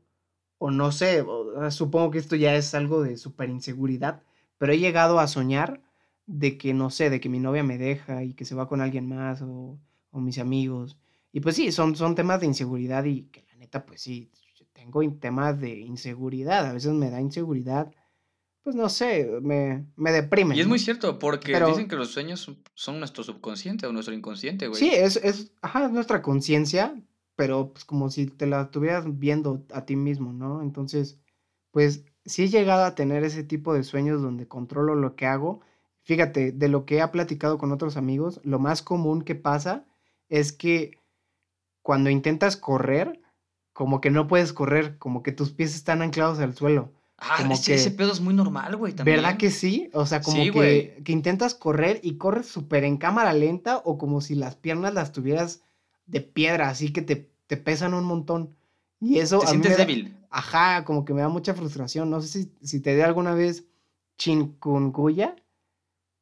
[0.58, 1.24] o no sé,
[1.70, 4.22] supongo que esto ya es algo de súper inseguridad,
[4.60, 5.80] pero he llegado a soñar
[6.26, 8.82] de que, no sé, de que mi novia me deja y que se va con
[8.82, 10.98] alguien más o, o mis amigos.
[11.32, 14.30] Y pues sí, son, son temas de inseguridad y que la neta, pues sí,
[14.74, 17.90] tengo temas de inseguridad, a veces me da inseguridad,
[18.62, 20.54] pues no sé, me, me deprime.
[20.54, 24.68] Y es muy cierto, porque dicen que los sueños son nuestro subconsciente o nuestro inconsciente,
[24.68, 24.78] güey.
[24.78, 27.02] Sí, es, es, ajá, nuestra conciencia,
[27.34, 30.60] pero pues como si te la estuvieras viendo a ti mismo, ¿no?
[30.60, 31.18] Entonces,
[31.70, 35.60] pues sí he llegado a tener ese tipo de sueños donde controlo lo que hago.
[36.02, 39.84] Fíjate, de lo que he platicado con otros amigos, lo más común que pasa
[40.28, 40.98] es que
[41.82, 43.20] cuando intentas correr,
[43.72, 46.92] como que no puedes correr, como que tus pies están anclados al suelo.
[47.18, 49.18] Ah, como ese, ese pedo es muy normal, güey, también.
[49.18, 49.90] ¿Verdad que sí?
[49.92, 54.22] O sea, como que, que, intentas correr y corres súper en cámara lenta o como
[54.22, 55.62] si las piernas las tuvieras
[56.06, 58.56] de piedra, así que te, te pesan un montón.
[59.00, 59.40] Y eso...
[59.40, 60.16] ¿Te sientes débil?
[60.30, 62.08] Ajá, como que me da mucha frustración.
[62.08, 63.66] No sé si, si te dio alguna vez
[64.16, 65.34] chikungunya.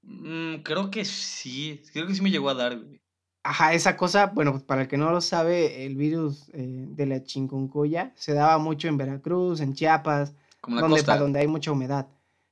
[0.03, 3.01] Mm, creo que sí, creo que sí me llegó a dar, güey.
[3.43, 7.07] Ajá, esa cosa, bueno, pues para el que no lo sabe, el virus eh, de
[7.07, 10.35] la chikungunya se daba mucho en Veracruz, en Chiapas,
[10.67, 12.09] donde, donde hay mucha humedad.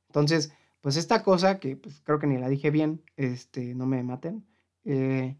[0.08, 4.02] Entonces, pues esta cosa, que pues, creo que ni la dije bien, este, no me
[4.02, 4.46] maten,
[4.84, 5.36] eh,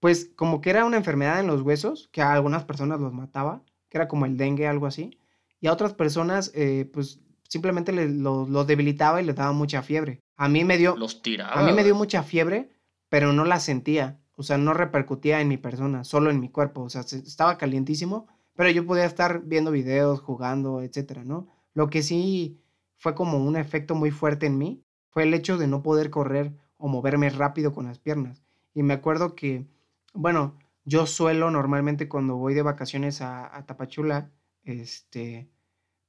[0.00, 3.62] pues como que era una enfermedad en los huesos, que a algunas personas los mataba,
[3.88, 5.17] que era como el dengue, algo así,
[5.60, 10.20] y a otras personas, eh, pues simplemente los, los, debilitaba y les daba mucha fiebre.
[10.36, 10.96] A mí me dio...
[10.96, 11.52] Los tiraba.
[11.52, 12.70] A mí me dio mucha fiebre,
[13.08, 16.82] pero no la sentía o sea, no repercutía en mi persona, solo en mi cuerpo,
[16.82, 21.48] o sea, estaba calientísimo, pero yo podía estar viendo videos, jugando, etcétera, ¿no?
[21.74, 22.62] Lo que sí
[22.98, 26.54] fue como un efecto muy fuerte en mí fue el hecho de no poder correr
[26.76, 28.44] o moverme rápido con las piernas.
[28.74, 29.66] Y me acuerdo que,
[30.14, 34.30] bueno, yo suelo normalmente cuando voy de vacaciones a, a Tapachula,
[34.68, 35.50] este,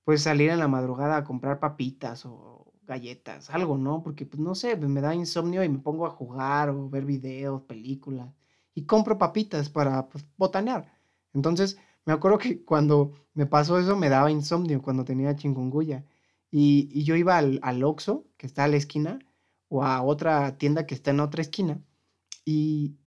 [0.04, 4.04] pues salir en la madrugada a comprar papitas o, galletas, algo, ¿no?
[4.04, 7.62] Porque, pues, no sé, me da insomnio y me pongo a jugar o ver videos,
[7.63, 8.34] películas,
[8.76, 10.91] y compro papitas para, pues, botanear.
[11.34, 16.06] Entonces, me acuerdo que cuando me pasó eso me daba insomnio cuando tenía chingunguya.
[16.52, 19.19] Y, y yo iba al, al Oxxo, que está a la esquina,
[19.69, 21.82] o a otra tienda que está en otra esquina,
[22.45, 22.98] y,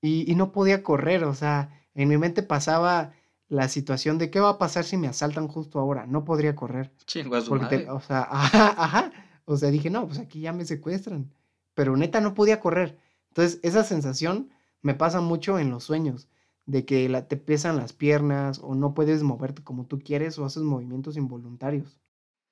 [0.00, 3.12] y, y no podía correr, o sea, en mi mente pasaba
[3.48, 6.06] la situación de qué va a pasar si me asaltan justo ahora.
[6.06, 6.92] No podría correr.
[7.06, 9.12] Chingo porque o sea, ajá, ajá.
[9.44, 11.32] O sea, dije, no, pues aquí ya me secuestran.
[11.74, 12.98] Pero neta no podía correr.
[13.28, 14.50] Entonces, esa sensación
[14.82, 16.28] me pasa mucho en los sueños,
[16.64, 20.44] de que la, te pesan las piernas o no puedes moverte como tú quieres o
[20.44, 22.00] haces movimientos involuntarios.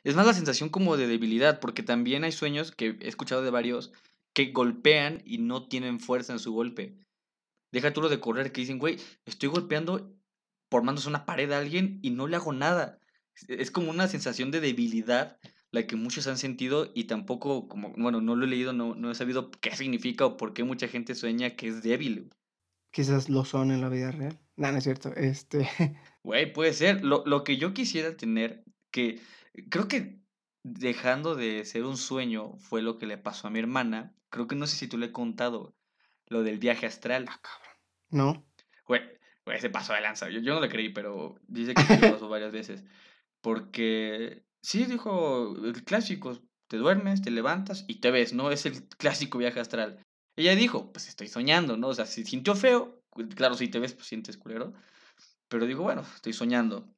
[0.05, 3.51] Es más la sensación como de debilidad, porque también hay sueños que he escuchado de
[3.51, 3.93] varios
[4.35, 6.95] que golpean y no tienen fuerza en su golpe.
[7.73, 10.13] Deja tú lo de correr, que dicen, güey, estoy golpeando
[10.75, 12.99] formándose una pared a alguien y no le hago nada.
[13.47, 15.39] Es como una sensación de debilidad
[15.71, 19.09] la que muchos han sentido y tampoco, como, bueno, no lo he leído, no, no
[19.09, 22.35] he sabido qué significa o por qué mucha gente sueña que es débil.
[22.91, 24.37] Quizás lo son en la vida real.
[24.57, 25.15] No, no es cierto.
[25.15, 25.69] Este.
[26.25, 27.05] Güey, puede ser.
[27.05, 29.21] Lo, lo que yo quisiera tener, que
[29.71, 30.19] creo que
[30.65, 34.13] dejando de ser un sueño fue lo que le pasó a mi hermana.
[34.29, 35.77] Creo que no sé si tú le he contado
[36.27, 37.27] lo del viaje astral.
[37.29, 37.79] Ah, cabrón.
[38.11, 38.47] No.
[38.89, 39.03] Güey,
[39.45, 40.29] güey, se pasó de lanza.
[40.31, 42.85] Yo, yo no le creí, pero dice que se pasó varias veces.
[43.41, 48.51] Porque Sí, dijo el clásico, te duermes, te levantas y te ves, ¿no?
[48.51, 50.03] Es el clásico viaje astral.
[50.37, 51.89] Ella dijo, pues estoy soñando, ¿no?
[51.89, 53.03] O sea, si sintió feo,
[53.37, 54.73] claro, si te ves, pues sientes culero.
[55.49, 56.89] Pero dijo, bueno, estoy soñando.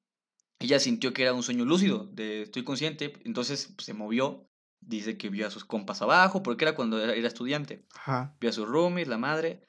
[0.60, 4.48] Ella sintió que era un sueño lúcido, de estoy consciente, entonces pues, se movió.
[4.80, 7.84] Dice que vio a sus compas abajo, porque era cuando era, estudiante.
[7.96, 8.36] Ajá.
[8.38, 9.66] Vio a sus roomies, la madre,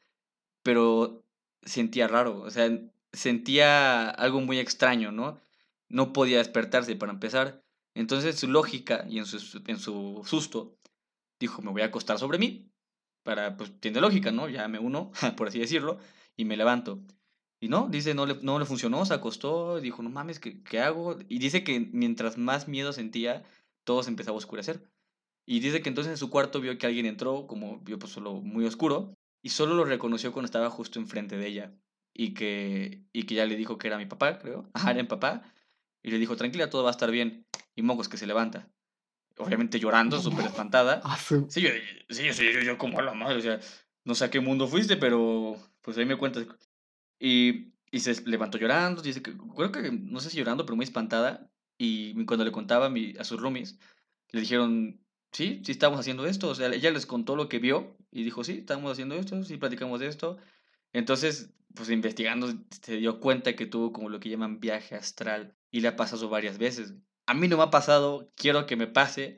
[0.61, 1.25] pero
[1.67, 2.69] sentía raro, o sea,
[3.13, 5.39] sentía algo muy extraño, ¿no?
[5.89, 7.63] No podía despertarse para empezar.
[7.93, 10.77] Entonces su lógica y en su, en su susto
[11.39, 12.71] dijo, me voy a acostar sobre mí,
[13.23, 14.49] para, pues tiene lógica, ¿no?
[14.49, 15.99] Ya me uno, por así decirlo,
[16.35, 16.99] y me levanto.
[17.59, 20.79] Y no, dice, no le, no le funcionó, se acostó, dijo, no mames, ¿qué, ¿qué
[20.79, 21.17] hago?
[21.27, 23.43] Y dice que mientras más miedo sentía,
[23.83, 24.87] todo se empezaba a oscurecer.
[25.45, 28.35] Y dice que entonces en su cuarto vio que alguien entró, como vio pues solo
[28.41, 31.73] muy oscuro, y solo lo reconoció cuando estaba justo enfrente de ella.
[32.13, 34.69] Y que, y que ya le dijo que era mi papá, creo.
[34.73, 35.53] Ajá, era mi papá.
[36.01, 37.45] Y le dijo, tranquila, todo va a estar bien.
[37.75, 38.69] Y Mocos que se levanta.
[39.37, 41.01] obviamente llorando, súper espantada.
[41.03, 41.35] Ah, sí.
[41.49, 41.69] Sí, yo,
[42.09, 43.59] sí, sí, yo, yo como a la madre, o sea,
[44.03, 46.47] no sé a qué mundo fuiste, pero pues ahí me cuentas.
[47.19, 50.85] Y, y se levantó llorando, dice que, creo que, no sé si llorando, pero muy
[50.85, 51.51] espantada.
[51.77, 53.77] Y cuando le contaba a, mi, a sus roomies,
[54.31, 54.99] le dijeron,
[55.37, 56.49] sí, sí estamos haciendo esto.
[56.49, 59.57] O sea, ella les contó lo que vio y dijo, sí, estamos haciendo esto, sí,
[59.57, 60.37] platicamos de esto.
[60.93, 65.81] Entonces, pues investigando, se dio cuenta que tuvo como lo que llaman viaje astral y
[65.81, 66.95] le ha pasado varias veces.
[67.27, 69.37] A mí no me ha pasado, quiero que me pase,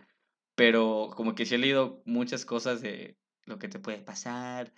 [0.56, 4.72] pero como que sí he leído muchas cosas de lo que te puede pasar,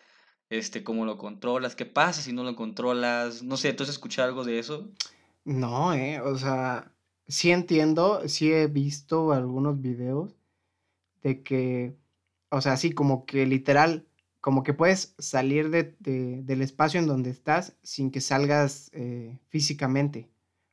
[0.50, 4.44] este, cómo lo controlas, qué pasa si no lo controlas, no sé, entonces escuchar algo
[4.44, 4.90] de eso.
[5.46, 6.92] No, eh, o sea,
[7.28, 10.41] sí entiendo, sí he visto algunos videos
[11.22, 11.96] de que,
[12.50, 14.08] o sea, sí, como que literal,
[14.40, 19.40] como que puedes salir de, de- del espacio en donde estás sin que salgas eh,
[19.50, 20.30] físicamente.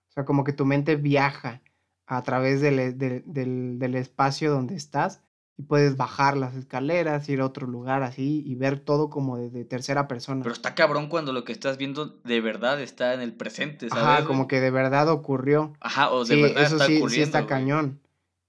[0.08, 1.62] O sea, como que tu mente viaja
[2.06, 5.20] a través del, e- del, del- del espacio donde estás
[5.58, 9.64] y puedes bajar las escaleras, ir a otro lugar así y ver todo como desde
[9.64, 10.42] tercera persona.
[10.44, 14.02] Pero está cabrón cuando lo que estás viendo de verdad está en el presente, ¿sabes?
[14.04, 15.74] Ajá, como que de verdad ocurrió.
[15.80, 17.48] Ajá, o de Sí, verdad eso está sí, sí está güey.
[17.48, 18.00] cañón.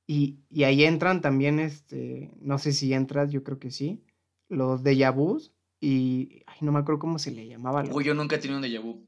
[0.10, 4.02] Y, y ahí entran también, este, no sé si entras, yo creo que sí,
[4.50, 7.84] los déjà vus y, ay, no me acuerdo cómo se le llamaba.
[7.94, 9.06] Uy, yo nunca he tenido un déjà vu.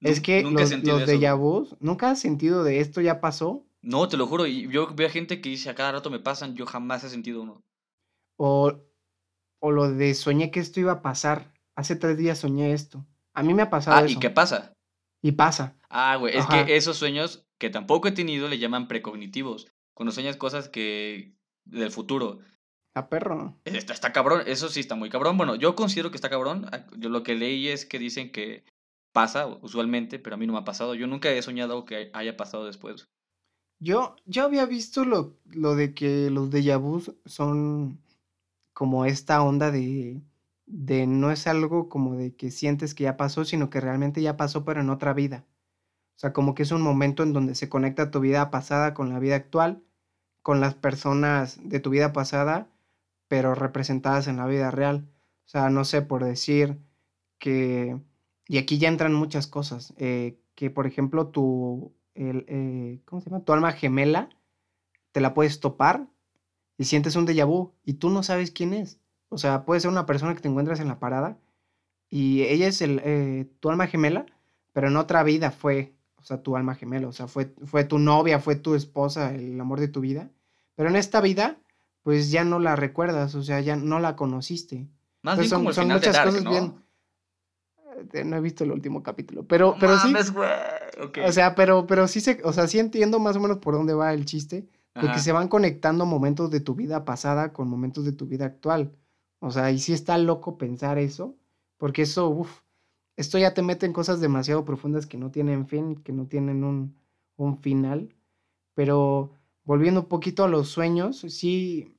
[0.00, 1.60] es que nunca los, los eso, déjà güey.
[1.60, 3.66] vus, ¿nunca has sentido de esto ya pasó?
[3.82, 4.46] No, te lo juro.
[4.46, 7.42] Y yo veo gente que dice a cada rato me pasan, yo jamás he sentido
[7.42, 7.62] uno.
[8.38, 8.72] O,
[9.60, 11.52] o lo de soñé que esto iba a pasar.
[11.76, 13.04] Hace tres días soñé esto.
[13.34, 14.18] A mí me ha pasado Ah, eso.
[14.18, 14.72] ¿y qué pasa?
[15.20, 15.76] Y pasa.
[15.90, 19.73] Ah, güey, es que esos sueños que tampoco he tenido le llaman precognitivos.
[19.94, 22.40] Cuando sueñas cosas que del futuro.
[22.94, 23.56] A perro.
[23.64, 25.36] Está, está cabrón, eso sí está muy cabrón.
[25.36, 26.66] Bueno, yo considero que está cabrón.
[26.72, 28.64] Ah, Yo lo que leí es que dicen que
[29.12, 30.94] pasa usualmente, pero a mí no me ha pasado.
[30.94, 33.08] Yo nunca he soñado que haya pasado después.
[33.80, 38.00] Yo, yo había visto lo, lo de que los déjà vus son
[38.72, 40.20] como esta onda de,
[40.66, 44.36] de no es algo como de que sientes que ya pasó, sino que realmente ya
[44.36, 45.44] pasó, pero en otra vida.
[46.16, 49.10] O sea, como que es un momento en donde se conecta tu vida pasada con
[49.10, 49.82] la vida actual,
[50.42, 52.68] con las personas de tu vida pasada,
[53.28, 55.08] pero representadas en la vida real.
[55.46, 56.78] O sea, no sé, por decir
[57.38, 58.00] que,
[58.48, 63.30] y aquí ya entran muchas cosas, eh, que por ejemplo tu, el, eh, ¿cómo se
[63.30, 63.44] llama?
[63.44, 64.28] Tu alma gemela,
[65.12, 66.08] te la puedes topar
[66.78, 69.00] y sientes un déjà vu y tú no sabes quién es.
[69.28, 71.38] O sea, puede ser una persona que te encuentras en la parada
[72.10, 74.26] y ella es el, eh, tu alma gemela,
[74.72, 75.94] pero en otra vida fue,
[76.24, 79.60] o sea, tu alma gemela, o sea, fue, fue tu novia, fue tu esposa, el
[79.60, 80.30] amor de tu vida,
[80.74, 81.58] pero en esta vida,
[82.02, 84.88] pues ya no la recuerdas, o sea, ya no la conociste.
[85.22, 86.50] Más Pues bien como el final de muchas Dark, cosas ¿no?
[86.50, 86.74] bien.
[88.14, 90.32] Eh, No he visto el último capítulo, pero, No pero sí, mames,
[91.26, 93.92] o sea, pero, pero sí se, o sea, sí entiendo más o menos por dónde
[93.94, 94.62] va el chiste,
[94.94, 95.18] de que Ajá.
[95.18, 98.92] se van conectando momentos de tu vida pasada con momentos de tu vida actual.
[99.40, 101.36] O sea, y sí está loco pensar eso,
[101.76, 102.60] porque eso, uff,
[103.16, 106.64] esto ya te mete en cosas demasiado profundas que no tienen fin, que no tienen
[106.64, 106.96] un,
[107.36, 108.14] un final.
[108.74, 109.32] Pero
[109.64, 111.96] volviendo un poquito a los sueños, sí,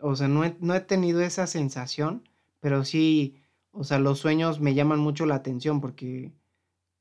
[0.00, 2.28] o sea, no he, no he tenido esa sensación,
[2.60, 3.36] pero sí,
[3.72, 6.32] o sea, los sueños me llaman mucho la atención porque,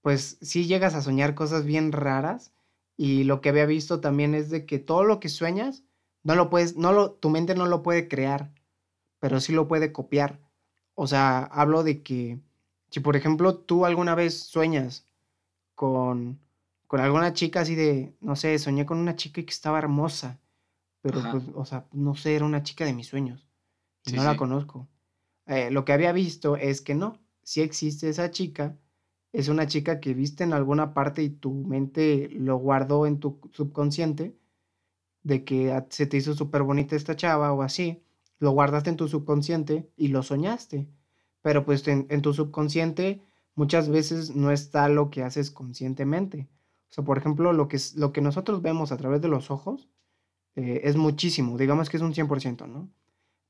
[0.02, 2.54] pues, sí llegas a soñar cosas bien raras
[2.98, 5.84] y lo que había visto también es de que todo lo que sueñas,
[6.24, 8.54] no lo puedes, no lo, tu mente no lo puede crear,
[9.20, 10.42] pero sí lo puede copiar.
[10.96, 12.40] O sea, hablo de que
[12.92, 15.08] si por ejemplo tú alguna vez sueñas
[15.76, 16.40] con,
[16.88, 20.42] con alguna chica así de, no sé, soñé con una chica que estaba hermosa,
[21.02, 21.30] pero Ajá.
[21.30, 23.48] pues, o sea, no sé, era una chica de mis sueños
[24.06, 24.38] y Sí, no la sí.
[24.38, 24.90] conozco.
[25.48, 28.78] Eh, lo que había visto es que no, si existe esa chica,
[29.34, 33.40] es una chica que viste en alguna parte y tu mente lo guardó en tu
[33.54, 34.38] subconsciente,
[35.24, 38.04] de que se te hizo súper bonita esta chava o así,
[38.40, 40.88] lo guardaste en tu subconsciente y lo soñaste.
[41.42, 43.22] Pero pues en, en tu subconsciente
[43.56, 46.48] muchas veces no está lo que haces conscientemente.
[46.90, 49.90] O sea, por ejemplo, lo que, lo que nosotros vemos a través de los ojos
[50.56, 52.90] eh, es muchísimo, digamos que es un 100%, ¿no?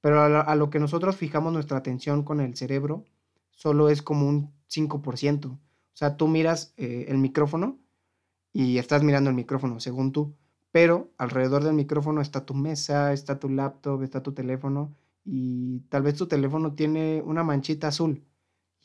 [0.02, 3.04] Pero a lo que nosotros fijamos nuestra atención con el cerebro,
[3.52, 5.48] solo es como un 5%.
[5.48, 5.60] O
[5.94, 7.80] sea, tú miras eh, el micrófono
[8.54, 10.36] y estás mirando el micrófono, según tú,
[10.72, 14.96] pero alrededor del micrófono está tu mesa, está tu laptop, está tu teléfono
[15.30, 18.24] y tal vez tu teléfono tiene una manchita azul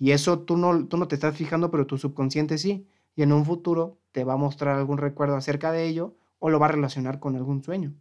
[0.03, 3.32] y eso tú no, tú no te estás fijando, pero tu subconsciente sí, y en
[3.32, 6.72] un futuro te va a mostrar algún recuerdo acerca de ello o lo va a
[6.72, 7.95] relacionar con algún sueño.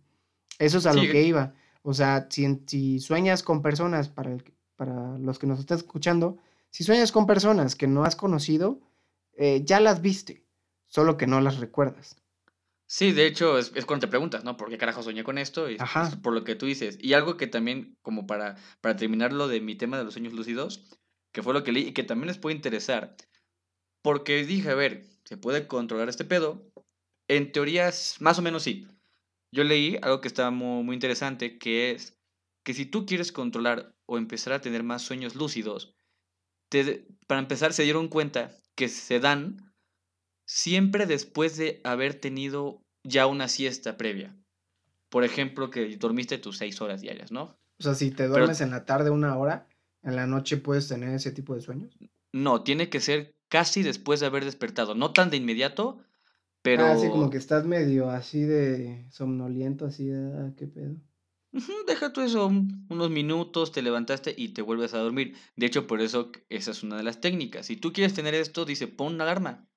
[0.58, 1.54] Eso es a lo que iba.
[1.84, 4.44] O sea, si, si sueñas con personas, para, el
[4.76, 6.39] para los que nos están escuchando,
[6.72, 8.80] si sueñas con personas que no has conocido,
[9.38, 10.44] eh, ya las viste,
[10.88, 12.16] solo que no las recuerdas.
[12.94, 14.58] Sí, de hecho, es, es cuando te preguntas, ¿no?
[14.58, 15.72] ¿Por qué carajo soñé con esto?
[15.72, 16.12] Y Ajá.
[16.22, 16.98] por lo que tú dices.
[17.00, 20.34] Y algo que también, como para, para terminar lo de mi tema de los sueños
[20.34, 20.84] lúcidos,
[21.32, 23.16] que fue lo que leí y que también les puede interesar,
[24.04, 26.70] porque dije, a ver, ¿se puede controlar este pedo?
[27.30, 28.88] En teoría, más o menos sí.
[29.54, 32.20] Yo leí algo que estaba muy, muy interesante, que es
[32.66, 35.96] que si tú quieres controlar o empezar a tener más sueños lúcidos,
[36.70, 39.70] te- para empezar se dieron cuenta que se dan
[40.52, 44.36] siempre después de haber tenido ya una siesta previa.
[45.08, 47.58] Por ejemplo, que dormiste tus seis horas diarias, ¿no?
[47.80, 49.68] O sea, si te duermes en la tarde una hora,
[50.04, 51.97] en la noche puedes tener ese tipo de sueños.
[52.34, 54.93] No, tiene que ser casi después de haber despertado.
[54.93, 56.04] No tan de inmediato,
[56.62, 56.86] pero...
[56.86, 60.97] Ah, sí, como que estás medio así de somnoliento, así de, ah, qué pedo.
[61.88, 65.36] Deja tú eso, un- unos minutos, te levantaste y te vuelves a dormir.
[65.56, 67.66] De hecho, por eso esa es una de las técnicas.
[67.68, 69.68] Si tú quieres tener esto, dice, pon una alarma.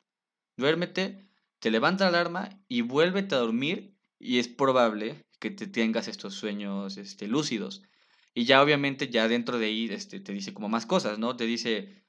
[0.56, 1.26] Duérmete,
[1.58, 6.34] te levanta la alarma y vuélvete a dormir y es probable que te tengas estos
[6.34, 7.82] sueños este, lúcidos.
[8.34, 11.36] Y ya obviamente ya dentro de ahí este, te dice como más cosas, ¿no?
[11.36, 12.02] Te dice,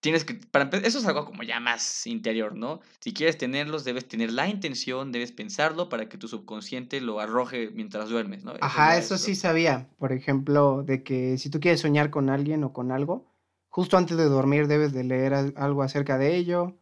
[0.00, 2.80] tienes que, para eso es algo como ya más interior, ¿no?
[3.00, 7.70] Si quieres tenerlos, debes tener la intención, debes pensarlo para que tu subconsciente lo arroje
[7.74, 8.52] mientras duermes, ¿no?
[8.52, 9.88] Eso Ajá, eso es- sí sabía.
[9.98, 13.34] Por ejemplo, de que si tú quieres soñar con alguien o con algo,
[13.68, 16.78] justo antes de dormir debes de leer al- algo acerca de ello,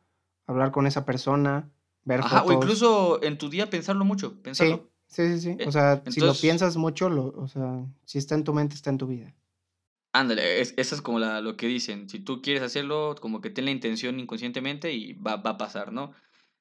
[0.47, 1.71] hablar con esa persona,
[2.05, 2.55] ver Ajá, o fotos.
[2.65, 4.91] incluso en tu día pensarlo mucho, Sí, pensarlo.
[5.07, 5.57] sí, sí, sí.
[5.59, 8.75] Eh, O sea, si lo piensas mucho, lo, o sea, si está en tu mente,
[8.75, 9.35] está en tu vida.
[10.13, 12.09] Ándale, es, eso es como la, lo que dicen.
[12.09, 15.93] Si tú quieres hacerlo, como que ten la intención inconscientemente y va, va a pasar,
[15.93, 16.13] ¿no?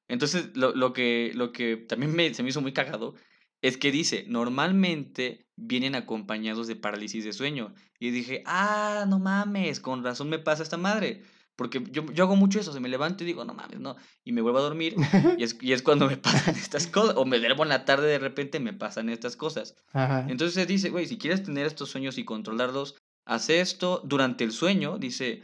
[0.08, 3.14] Entonces, lo, lo que, lo que también me, se me hizo muy cagado
[3.62, 7.74] es que dice, normalmente vienen acompañados de parálisis de sueño.
[8.00, 11.22] Y dije, ah, no mames, con razón me pasa esta madre.
[11.56, 13.96] Porque yo, yo hago mucho eso, se me levanto y digo, no mames, no.
[14.24, 14.96] Y me vuelvo a dormir
[15.38, 17.16] y es, y es cuando me pasan estas cosas.
[17.18, 19.76] O me duermo en la tarde de repente me pasan estas cosas.
[19.94, 20.26] Ajá.
[20.30, 22.96] Entonces se dice, güey, si quieres tener estos sueños y controlarlos,
[23.26, 25.44] haz esto durante el sueño, dice,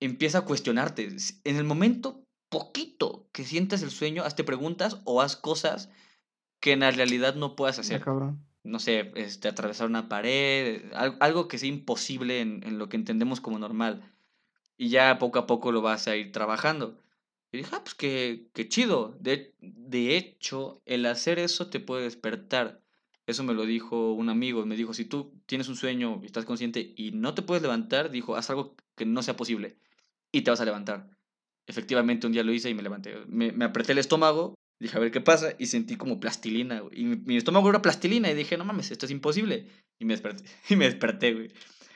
[0.00, 1.14] empieza a cuestionarte.
[1.44, 5.90] En el momento poquito que sientas el sueño, hazte preguntas o haz cosas
[6.60, 8.00] que en la realidad no puedas Ah, hacer.
[8.00, 8.46] cabrón.
[8.64, 12.96] No sé, este, atravesar una pared, al- algo que sea imposible en, en lo que
[12.96, 14.11] entendemos como normal.
[14.82, 16.98] Y ya poco a poco lo vas a ir trabajando.
[17.52, 19.16] Y dije, ah, pues qué, qué chido.
[19.20, 22.82] De, de hecho, el hacer eso te puede despertar.
[23.28, 24.66] Eso me lo dijo un amigo.
[24.66, 28.10] Me dijo, si tú tienes un sueño y estás consciente y no te puedes levantar,
[28.10, 29.76] dijo, haz algo que no sea posible.
[30.32, 31.08] Y te vas a levantar.
[31.68, 33.14] Efectivamente, un día lo hice y me levanté.
[33.28, 36.82] Me, me apreté el estómago, dije, a ver qué pasa, y sentí como plastilina.
[36.90, 39.68] Y mi, mi estómago era plastilina, y dije, no mames, esto es imposible.
[40.00, 41.52] Y me desperté, y me desperté, güey.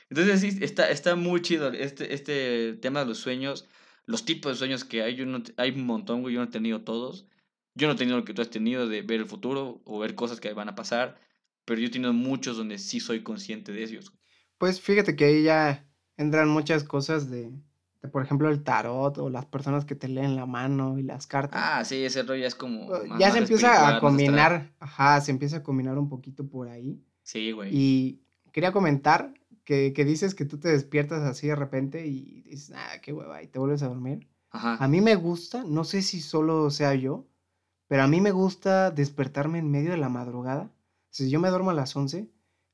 [0.09, 3.67] Entonces, sí, está, está muy chido este, este tema de los sueños,
[4.05, 5.15] los tipos de sueños que hay.
[5.15, 7.27] Yo no, hay un montón, güey, yo no he tenido todos.
[7.75, 10.15] Yo no he tenido lo que tú has tenido de ver el futuro o ver
[10.15, 11.19] cosas que van a pasar,
[11.63, 14.13] pero yo he tenido muchos donde sí soy consciente de ellos.
[14.57, 15.85] Pues fíjate que ahí ya
[16.15, 17.51] entran muchas cosas de,
[18.01, 21.27] de, por ejemplo, el tarot o las personas que te leen la mano y las
[21.27, 21.61] cartas.
[21.63, 22.87] Ah, sí, ese rollo ya es como...
[22.87, 23.99] Uh, ya se empieza a astral.
[23.99, 26.99] combinar, ajá, se empieza a combinar un poquito por ahí.
[27.21, 27.69] Sí, güey.
[27.71, 29.33] Y quería comentar
[29.67, 33.43] que, que dices que tú te despiertas así de repente y dices, ah, qué hueva,
[33.43, 34.29] y te vuelves a dormir.
[34.49, 34.77] Ajá.
[34.81, 37.27] A mí me gusta, no sé si solo sea yo,
[37.87, 40.71] pero a mí me gusta despertarme en medio de la madrugada.
[41.09, 42.31] Si yo me duermo a las 11,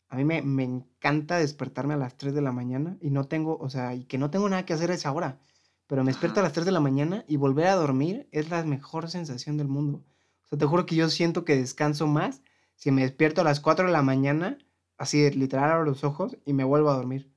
[0.07, 3.57] a mí me, me encanta despertarme a las 3 de la mañana y no tengo,
[3.57, 5.39] o sea, y que no tengo nada que hacer a esa hora.
[5.87, 8.63] Pero me despierto a las 3 de la mañana y volver a dormir es la
[8.65, 10.05] mejor sensación del mundo.
[10.45, 12.43] O sea, te juro que yo siento que descanso más
[12.75, 14.59] si me despierto a las 4 de la mañana,
[15.03, 17.29] así de literal abro los ojos y me vuelvo a dormir.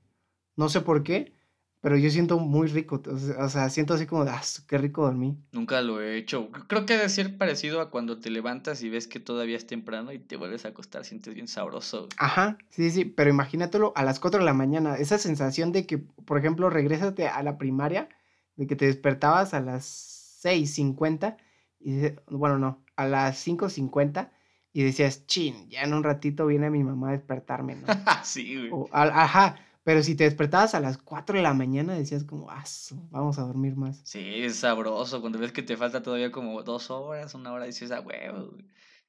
[0.56, 1.34] No sé por qué,
[1.80, 3.02] pero yo siento muy rico.
[3.38, 5.38] O sea, siento así como, ah, qué rico dormí.
[5.52, 6.50] Nunca lo he hecho.
[6.66, 10.12] Creo que debe ser parecido a cuando te levantas y ves que todavía es temprano
[10.12, 12.08] y te vuelves a acostar, sientes bien sabroso.
[12.16, 14.96] Ajá, sí, sí, pero imagínatelo a las 4 de la mañana.
[14.96, 18.08] Esa sensación de que, por ejemplo, regrésate a la primaria,
[18.56, 21.36] de que te despertabas a las 6.50
[21.78, 24.30] y, bueno, no, a las 5.50
[24.78, 27.86] y decías, chin, ya en un ratito viene mi mamá a despertarme, ¿no?
[28.24, 28.70] sí, güey.
[28.72, 32.50] O, al- ajá, pero si te despertabas a las 4 de la mañana decías como,
[32.50, 32.62] ah,
[33.10, 34.02] vamos a dormir más.
[34.04, 35.22] Sí, es sabroso.
[35.22, 38.66] Cuando ves que te falta todavía como dos horas, una hora, dices, a huevo, güey.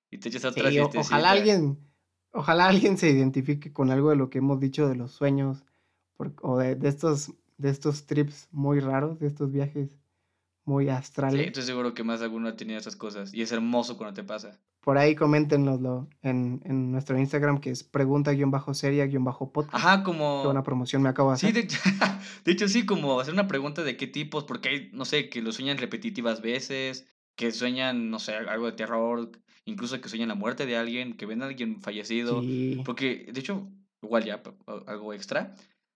[0.10, 1.78] Y te echas otra Sí, o- ojalá alguien,
[2.32, 5.66] ojalá alguien se identifique con algo de lo que hemos dicho de los sueños
[6.16, 9.98] por- o de, de estos, de estos trips muy raros, de estos viajes
[10.64, 11.48] muy Sí, astrales.
[11.48, 13.34] estoy seguro que más de alguno ha tenido esas cosas.
[13.34, 14.58] Y es hermoso cuando te pasa.
[14.88, 19.76] Por ahí coméntenoslo en, en nuestro Instagram que es pregunta-seria-podcast.
[19.76, 20.46] Ajá, como...
[20.46, 21.56] buena promoción me acabo de Sí, hacer.
[21.56, 21.78] de hecho,
[22.46, 25.42] de hecho sí, como hacer una pregunta de qué tipos, porque hay, no sé, que
[25.42, 29.30] lo sueñan repetitivas veces, que sueñan, no sé, algo de terror,
[29.66, 32.42] incluso que sueñan la muerte de alguien, que ven a alguien fallecido.
[32.86, 33.68] Porque, de hecho,
[34.02, 34.42] igual ya,
[34.86, 35.54] algo extra,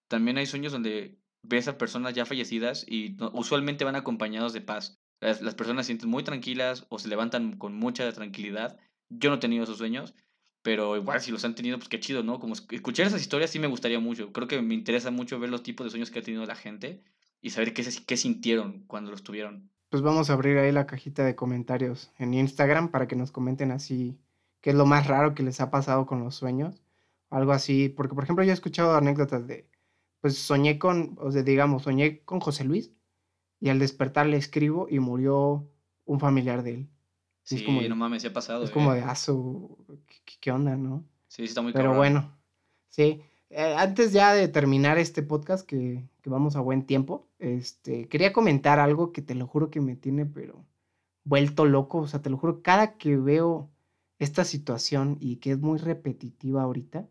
[0.10, 5.01] también hay sueños donde ves a personas ya fallecidas y usualmente van acompañados de paz.
[5.22, 8.78] Las, las personas se sienten muy tranquilas o se levantan con mucha tranquilidad.
[9.10, 10.14] Yo no he tenido esos sueños,
[10.62, 12.40] pero igual si los han tenido, pues qué chido, ¿no?
[12.40, 14.34] Como escuchar esas historias sí me gustaría mucho.
[14.34, 17.02] Creo que me interesa mucho ver los tipos de sueños que ha tenido la gente
[17.42, 21.26] y saber qué, qué sintieron cuando los tuvieron pues vamos a abrir ahí la cajita
[21.26, 24.18] de comentarios en Instagram para que nos comenten así
[24.62, 26.82] qué es lo más raro que les ha pasado con los sueños.
[27.30, 29.70] Algo así, porque por ejemplo yo he escuchado anécdotas de,
[30.22, 32.92] pues soñé con, o sea, digamos, soñé con José Luis
[33.62, 35.70] y al despertar le escribo y murió
[36.06, 36.90] un familiar de él.
[37.44, 38.64] Sí, es como no mames, se ha pasado.
[38.64, 38.98] Es como eh.
[38.98, 39.16] de, ah,
[40.40, 41.06] ¿qué, onda, no?
[41.28, 42.38] Sí, está muy Pero bueno,
[42.90, 43.22] sí.
[43.50, 48.80] Eh, antes ya de terminar este podcast, que, vamos a buen tiempo, este, quería comentar
[48.80, 50.66] algo que te lo juro que me tiene, pero
[51.24, 52.00] vuelto loco.
[52.00, 53.70] O sea, te lo juro, cada que veo
[54.18, 57.08] esta situación y que es muy repetitiva ahorita,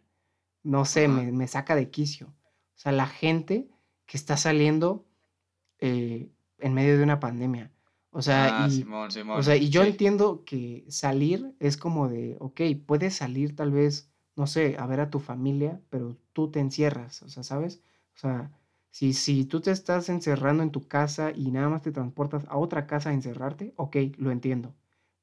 [0.62, 2.26] no sé, me, saca de quicio.
[2.28, 3.68] O sea, la gente
[4.06, 5.06] que está saliendo
[5.78, 6.30] eh,
[6.60, 7.70] en medio de una pandemia.
[8.10, 12.08] O sea, ah, y, Simón, Simón, o sea, y yo entiendo que salir es como
[12.08, 16.50] de, ok, puedes salir tal vez no sé, a ver a tu familia, pero tú
[16.50, 17.82] te encierras, o sea, ¿sabes?
[18.16, 18.50] O sea,
[18.90, 22.56] si, si tú te estás encerrando en tu casa y nada más te transportas a
[22.56, 24.74] otra casa a encerrarte, ok, lo entiendo.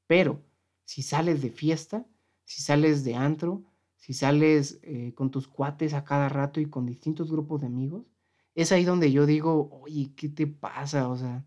[0.06, 0.40] Pero
[0.84, 2.06] si sales de fiesta,
[2.44, 3.64] si sales de antro,
[3.96, 8.06] si sales eh, con tus cuates a cada rato y con distintos grupos de amigos,
[8.54, 11.08] es ahí donde yo digo, oye, ¿qué te pasa?
[11.08, 11.44] O sea,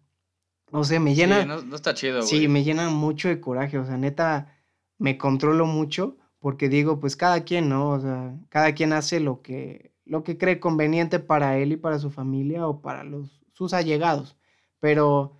[0.72, 1.42] no sé, me llena...
[1.42, 4.56] Sí, no, no está chido, Sí, me llena mucho de coraje, o sea, neta,
[4.98, 7.90] me controlo mucho porque digo, pues cada quien, ¿no?
[7.90, 12.00] O sea, cada quien hace lo que, lo que cree conveniente para él y para
[12.00, 14.38] su familia o para los, sus allegados.
[14.80, 15.38] Pero,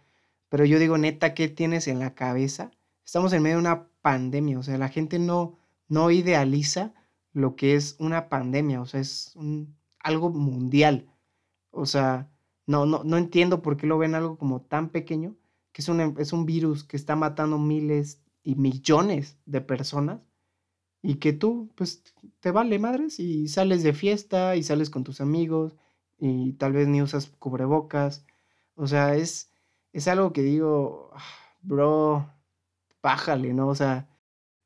[0.50, 2.72] pero yo digo, neta, ¿qué tienes en la cabeza?
[3.04, 5.58] Estamos en medio de una pandemia, o sea, la gente no,
[5.88, 6.94] no idealiza
[7.34, 11.08] lo que es una pandemia, o sea, es un, algo mundial.
[11.72, 12.30] O sea,
[12.68, 15.36] no, no, no entiendo por qué lo ven algo como tan pequeño,
[15.72, 20.22] que es un, es un virus que está matando miles y millones de personas
[21.02, 22.04] y que tú, pues,
[22.40, 25.76] te vale madres y sales de fiesta y sales con tus amigos
[26.20, 28.26] y tal vez ni usas cubrebocas.
[28.76, 29.52] O sea, es,
[29.94, 31.24] es algo que digo, ah,
[31.62, 32.30] bro,
[33.04, 33.68] bájale, ¿no?
[33.70, 34.10] O sea,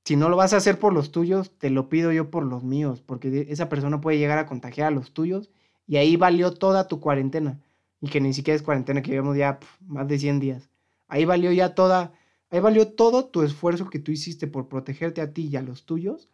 [0.05, 2.63] si no lo vas a hacer por los tuyos, te lo pido yo por los
[2.63, 5.51] míos, porque esa persona puede llegar a contagiar a los tuyos
[5.87, 7.61] y ahí valió toda tu cuarentena.
[8.01, 10.69] Y que ni siquiera es cuarentena, que llevamos ya más de 100 días.
[11.07, 12.13] Ahí valió ya toda
[12.49, 15.85] Ahí valió todo tu esfuerzo que tú hiciste por protegerte a ti y a los
[15.85, 16.29] tuyos,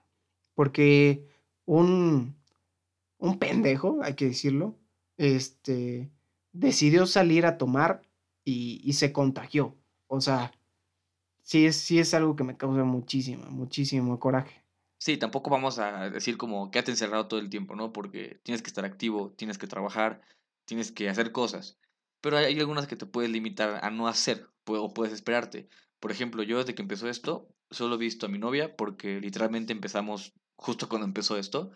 [0.53, 1.27] porque
[1.65, 2.35] un,
[3.17, 4.77] un pendejo, hay que decirlo,
[5.17, 6.11] este,
[6.51, 8.01] decidió salir a tomar
[8.43, 9.75] y, se contagió.
[10.07, 10.51] O sea,
[11.41, 14.60] sí es, sí es algo que me causa muchísimo, muchísimo coraje.
[15.01, 17.91] Sí, tampoco vamos a decir como quédate encerrado todo el tiempo, ¿no?
[17.91, 20.21] Porque tienes que estar activo, tienes que trabajar,
[20.65, 21.79] tienes que hacer cosas.
[22.21, 25.67] Pero hay algunas que te puedes limitar a no hacer o puedes esperarte.
[25.99, 29.73] Por ejemplo, yo desde que empezó esto, solo he visto a mi novia porque literalmente
[29.73, 31.71] empezamos justo cuando empezó esto.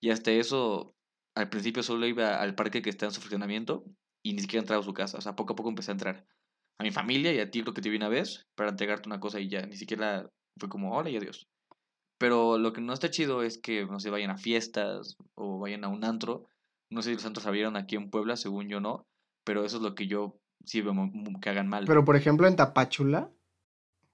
[0.00, 0.96] Y hasta eso,
[1.34, 3.84] al principio solo iba al parque que está en su funcionamiento
[4.22, 5.18] y ni siquiera entraba a su casa.
[5.18, 6.26] O sea, poco a poco empecé a entrar.
[6.78, 9.20] A mi familia y a ti lo que te vi una vez para entregarte una
[9.20, 9.66] cosa y ya.
[9.66, 11.51] Ni siquiera fue como, hola y adiós.
[12.22, 15.82] Pero lo que no está chido es que, no sé, vayan a fiestas o vayan
[15.82, 16.46] a un antro.
[16.88, 19.08] No sé si los antros abrieron aquí en Puebla, según yo no.
[19.42, 20.94] Pero eso es lo que yo sí veo
[21.40, 21.84] que hagan mal.
[21.84, 23.28] Pero, por ejemplo, en Tapachula,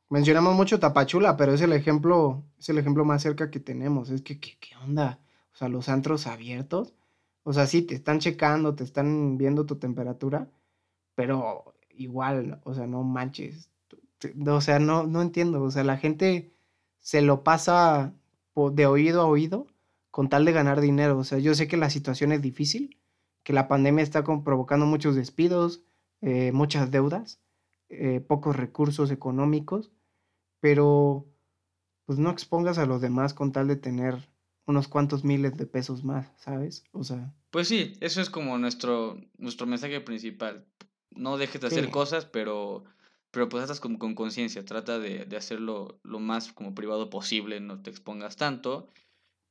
[0.09, 4.09] Mencionamos mucho Tapachula, pero es el ejemplo, es el ejemplo más cerca que tenemos.
[4.09, 5.21] Es que, ¿qué, qué onda?
[5.53, 6.95] O sea, los antros abiertos.
[7.43, 10.49] O sea, sí, te están checando, te están viendo tu temperatura,
[11.15, 13.69] pero igual, o sea, no manches.
[14.47, 15.63] O sea, no, no entiendo.
[15.63, 16.55] O sea, la gente
[17.01, 18.15] se lo pasa
[18.73, 19.67] de oído a oído
[20.11, 21.19] con tal de ganar dinero.
[21.19, 22.99] O sea, yo sé que la situación es difícil,
[23.45, 25.85] que la pandemia está provocando muchos despidos,
[26.21, 27.41] eh, muchas deudas,
[27.89, 29.93] eh, pocos recursos económicos,
[30.61, 31.27] pero
[32.05, 34.29] pues no expongas a los demás con tal de tener
[34.67, 36.85] unos cuantos miles de pesos más, ¿sabes?
[36.93, 37.35] O sea.
[37.51, 40.67] Pues sí, eso es como nuestro, nuestro mensaje principal.
[41.11, 42.85] No dejes de hacer cosas, pero,
[43.31, 44.65] pero pues estás como con conciencia.
[44.65, 48.89] Trata de, de, hacerlo lo más como privado posible, no te expongas tanto.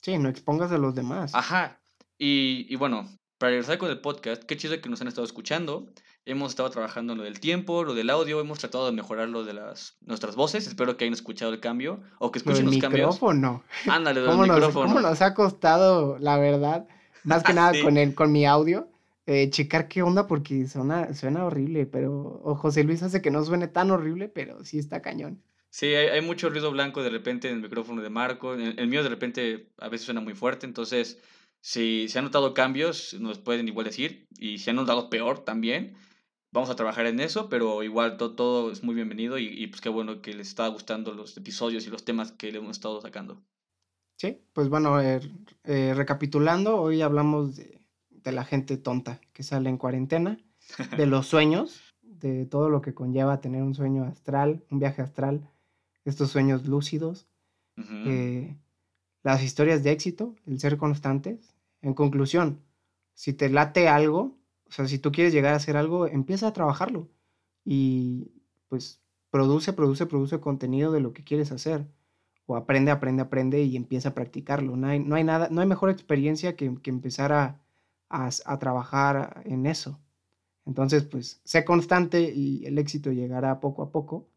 [0.02, 1.34] Sí, no expongas a los demás.
[1.34, 1.80] Ajá.
[2.18, 3.08] Y, y bueno,
[3.38, 5.88] para regresar con el podcast, qué chido que nos han estado escuchando.
[6.26, 9.46] Hemos estado trabajando en lo del tiempo, lo del audio, hemos tratado de mejorar lo
[9.46, 10.68] de las nuestras voces.
[10.68, 13.14] Espero que hayan escuchado el cambio o que escuchen los cambios.
[13.14, 13.64] micrófono.
[13.88, 14.88] Ándale, del micrófono.
[14.88, 16.88] ¿Cómo nos ha costado, la verdad?
[17.24, 18.90] Más que nada con, el, con mi audio.
[19.28, 23.44] Eh, checar qué onda porque suena, suena horrible, pero o José Luis hace que no
[23.44, 25.44] suene tan horrible, pero sí está cañón.
[25.70, 28.54] Sí, hay, hay mucho ruido blanco de repente en el micrófono de Marco.
[28.56, 31.22] El, el mío de repente a veces suena muy fuerte, entonces
[31.62, 34.28] si se han notado cambios, nos pueden igual decir.
[34.40, 35.98] Y si han notado peor también,
[36.52, 39.82] vamos a trabajar en eso, pero igual todo, todo es muy bienvenido y, y pues
[39.82, 43.02] qué bueno que les está gustando los episodios y los temas que le hemos estado
[43.02, 43.44] sacando.
[44.18, 45.20] Sí, pues bueno, eh,
[45.64, 47.77] eh, recapitulando, hoy hablamos de,
[48.28, 50.38] de la gente tonta que sale en cuarentena,
[50.98, 55.50] de los sueños, de todo lo que conlleva tener un sueño astral, un viaje astral,
[56.04, 57.28] estos sueños lúcidos,
[57.78, 58.58] eh,
[59.24, 61.56] las historias de éxito, el ser constantes.
[61.82, 62.60] En conclusión,
[63.14, 66.54] si te late algo, o sea, si tú quieres llegar a hacer algo, empieza a
[66.54, 67.08] trabajarlo
[67.64, 68.32] y
[68.68, 71.88] pues produce, produce, produce contenido de lo que quieres hacer.
[72.46, 74.76] O aprende, aprende, aprende y empieza a practicarlo.
[74.76, 77.62] No hay, no hay nada, no hay mejor experiencia que, que empezar a,
[78.10, 80.00] a trabajar en eso.
[80.66, 84.30] Entonces, pues, sé constante y el éxito llegará poco a poco.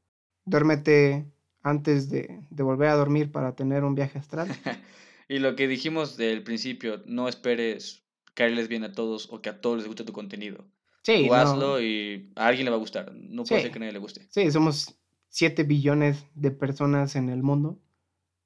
[0.44, 1.26] Duérmete
[1.62, 4.48] antes de, de volver a dormir para tener un viaje astral.
[5.28, 8.04] y lo que dijimos del principio, no esperes
[8.34, 10.64] caerles bien a todos o que a todos les guste tu contenido.
[11.02, 13.12] Sí, Tú no, hazlo y a alguien le va a gustar.
[13.14, 13.64] No puede Sí.
[13.64, 14.26] ser que a nadie le guste.
[14.30, 14.94] sí, somos
[15.28, 17.78] 7 billones de personas en el mundo.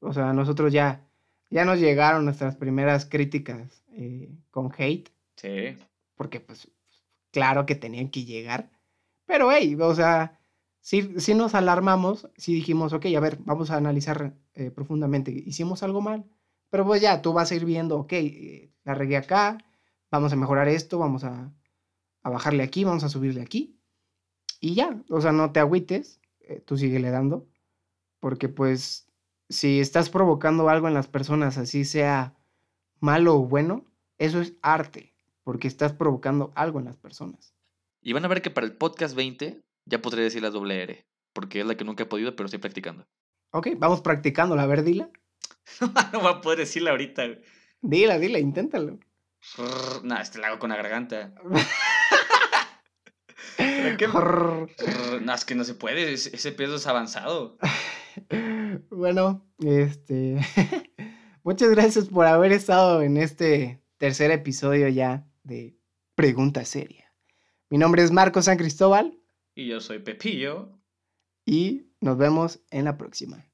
[0.01, 1.07] O sea, nosotros ya,
[1.51, 5.77] ya nos llegaron nuestras primeras críticas eh, con hate, Sí.
[6.17, 6.71] porque pues
[7.33, 8.71] claro que tenían que llegar.
[9.27, 10.39] Pero hey, o sea,
[10.81, 15.83] sí, sí nos alarmamos, sí dijimos, ok, a ver, vamos a analizar eh, profundamente, hicimos
[15.83, 16.25] algo mal,
[16.71, 19.59] pero pues ya tú vas a ir viendo, ok, eh, la regué acá,
[20.11, 21.53] vamos a mejorar esto, vamos a,
[22.23, 23.79] a bajarle aquí, vamos a subirle aquí,
[24.61, 27.49] y ya, o sea, no te agüites, eh, tú síguele dando,
[28.21, 29.09] porque pues
[29.49, 32.35] si estás provocando algo en las personas, así sea
[33.01, 33.85] malo o bueno,
[34.19, 35.14] eso es arte,
[35.45, 37.55] porque estás provocando algo en las personas.
[38.03, 41.07] Y van a ver que para el podcast 20 ya podré decir la doble R,
[41.33, 43.07] porque es la que nunca he podido, pero estoy practicando.
[43.53, 45.11] Ok, vamos practicándola, a ver, dila.
[46.13, 47.27] no voy a poder decirla ahorita.
[47.27, 47.41] güey.
[47.81, 48.99] Dila, dila, inténtalo.
[50.03, 51.35] No, este la hago con la garganta.
[53.59, 57.59] Rrr, No, es que no se puede, es- ese pedo es avanzado.
[58.91, 60.39] bueno, este.
[61.43, 65.79] Muchas gracias por haber estado en este tercer episodio ya de
[66.15, 67.13] Pregunta Seria.
[67.71, 69.19] Mi nombre es Marco San Cristóbal
[69.55, 70.81] Y yo soy Pepillo.
[71.47, 73.47] y nos vemos en la próxima.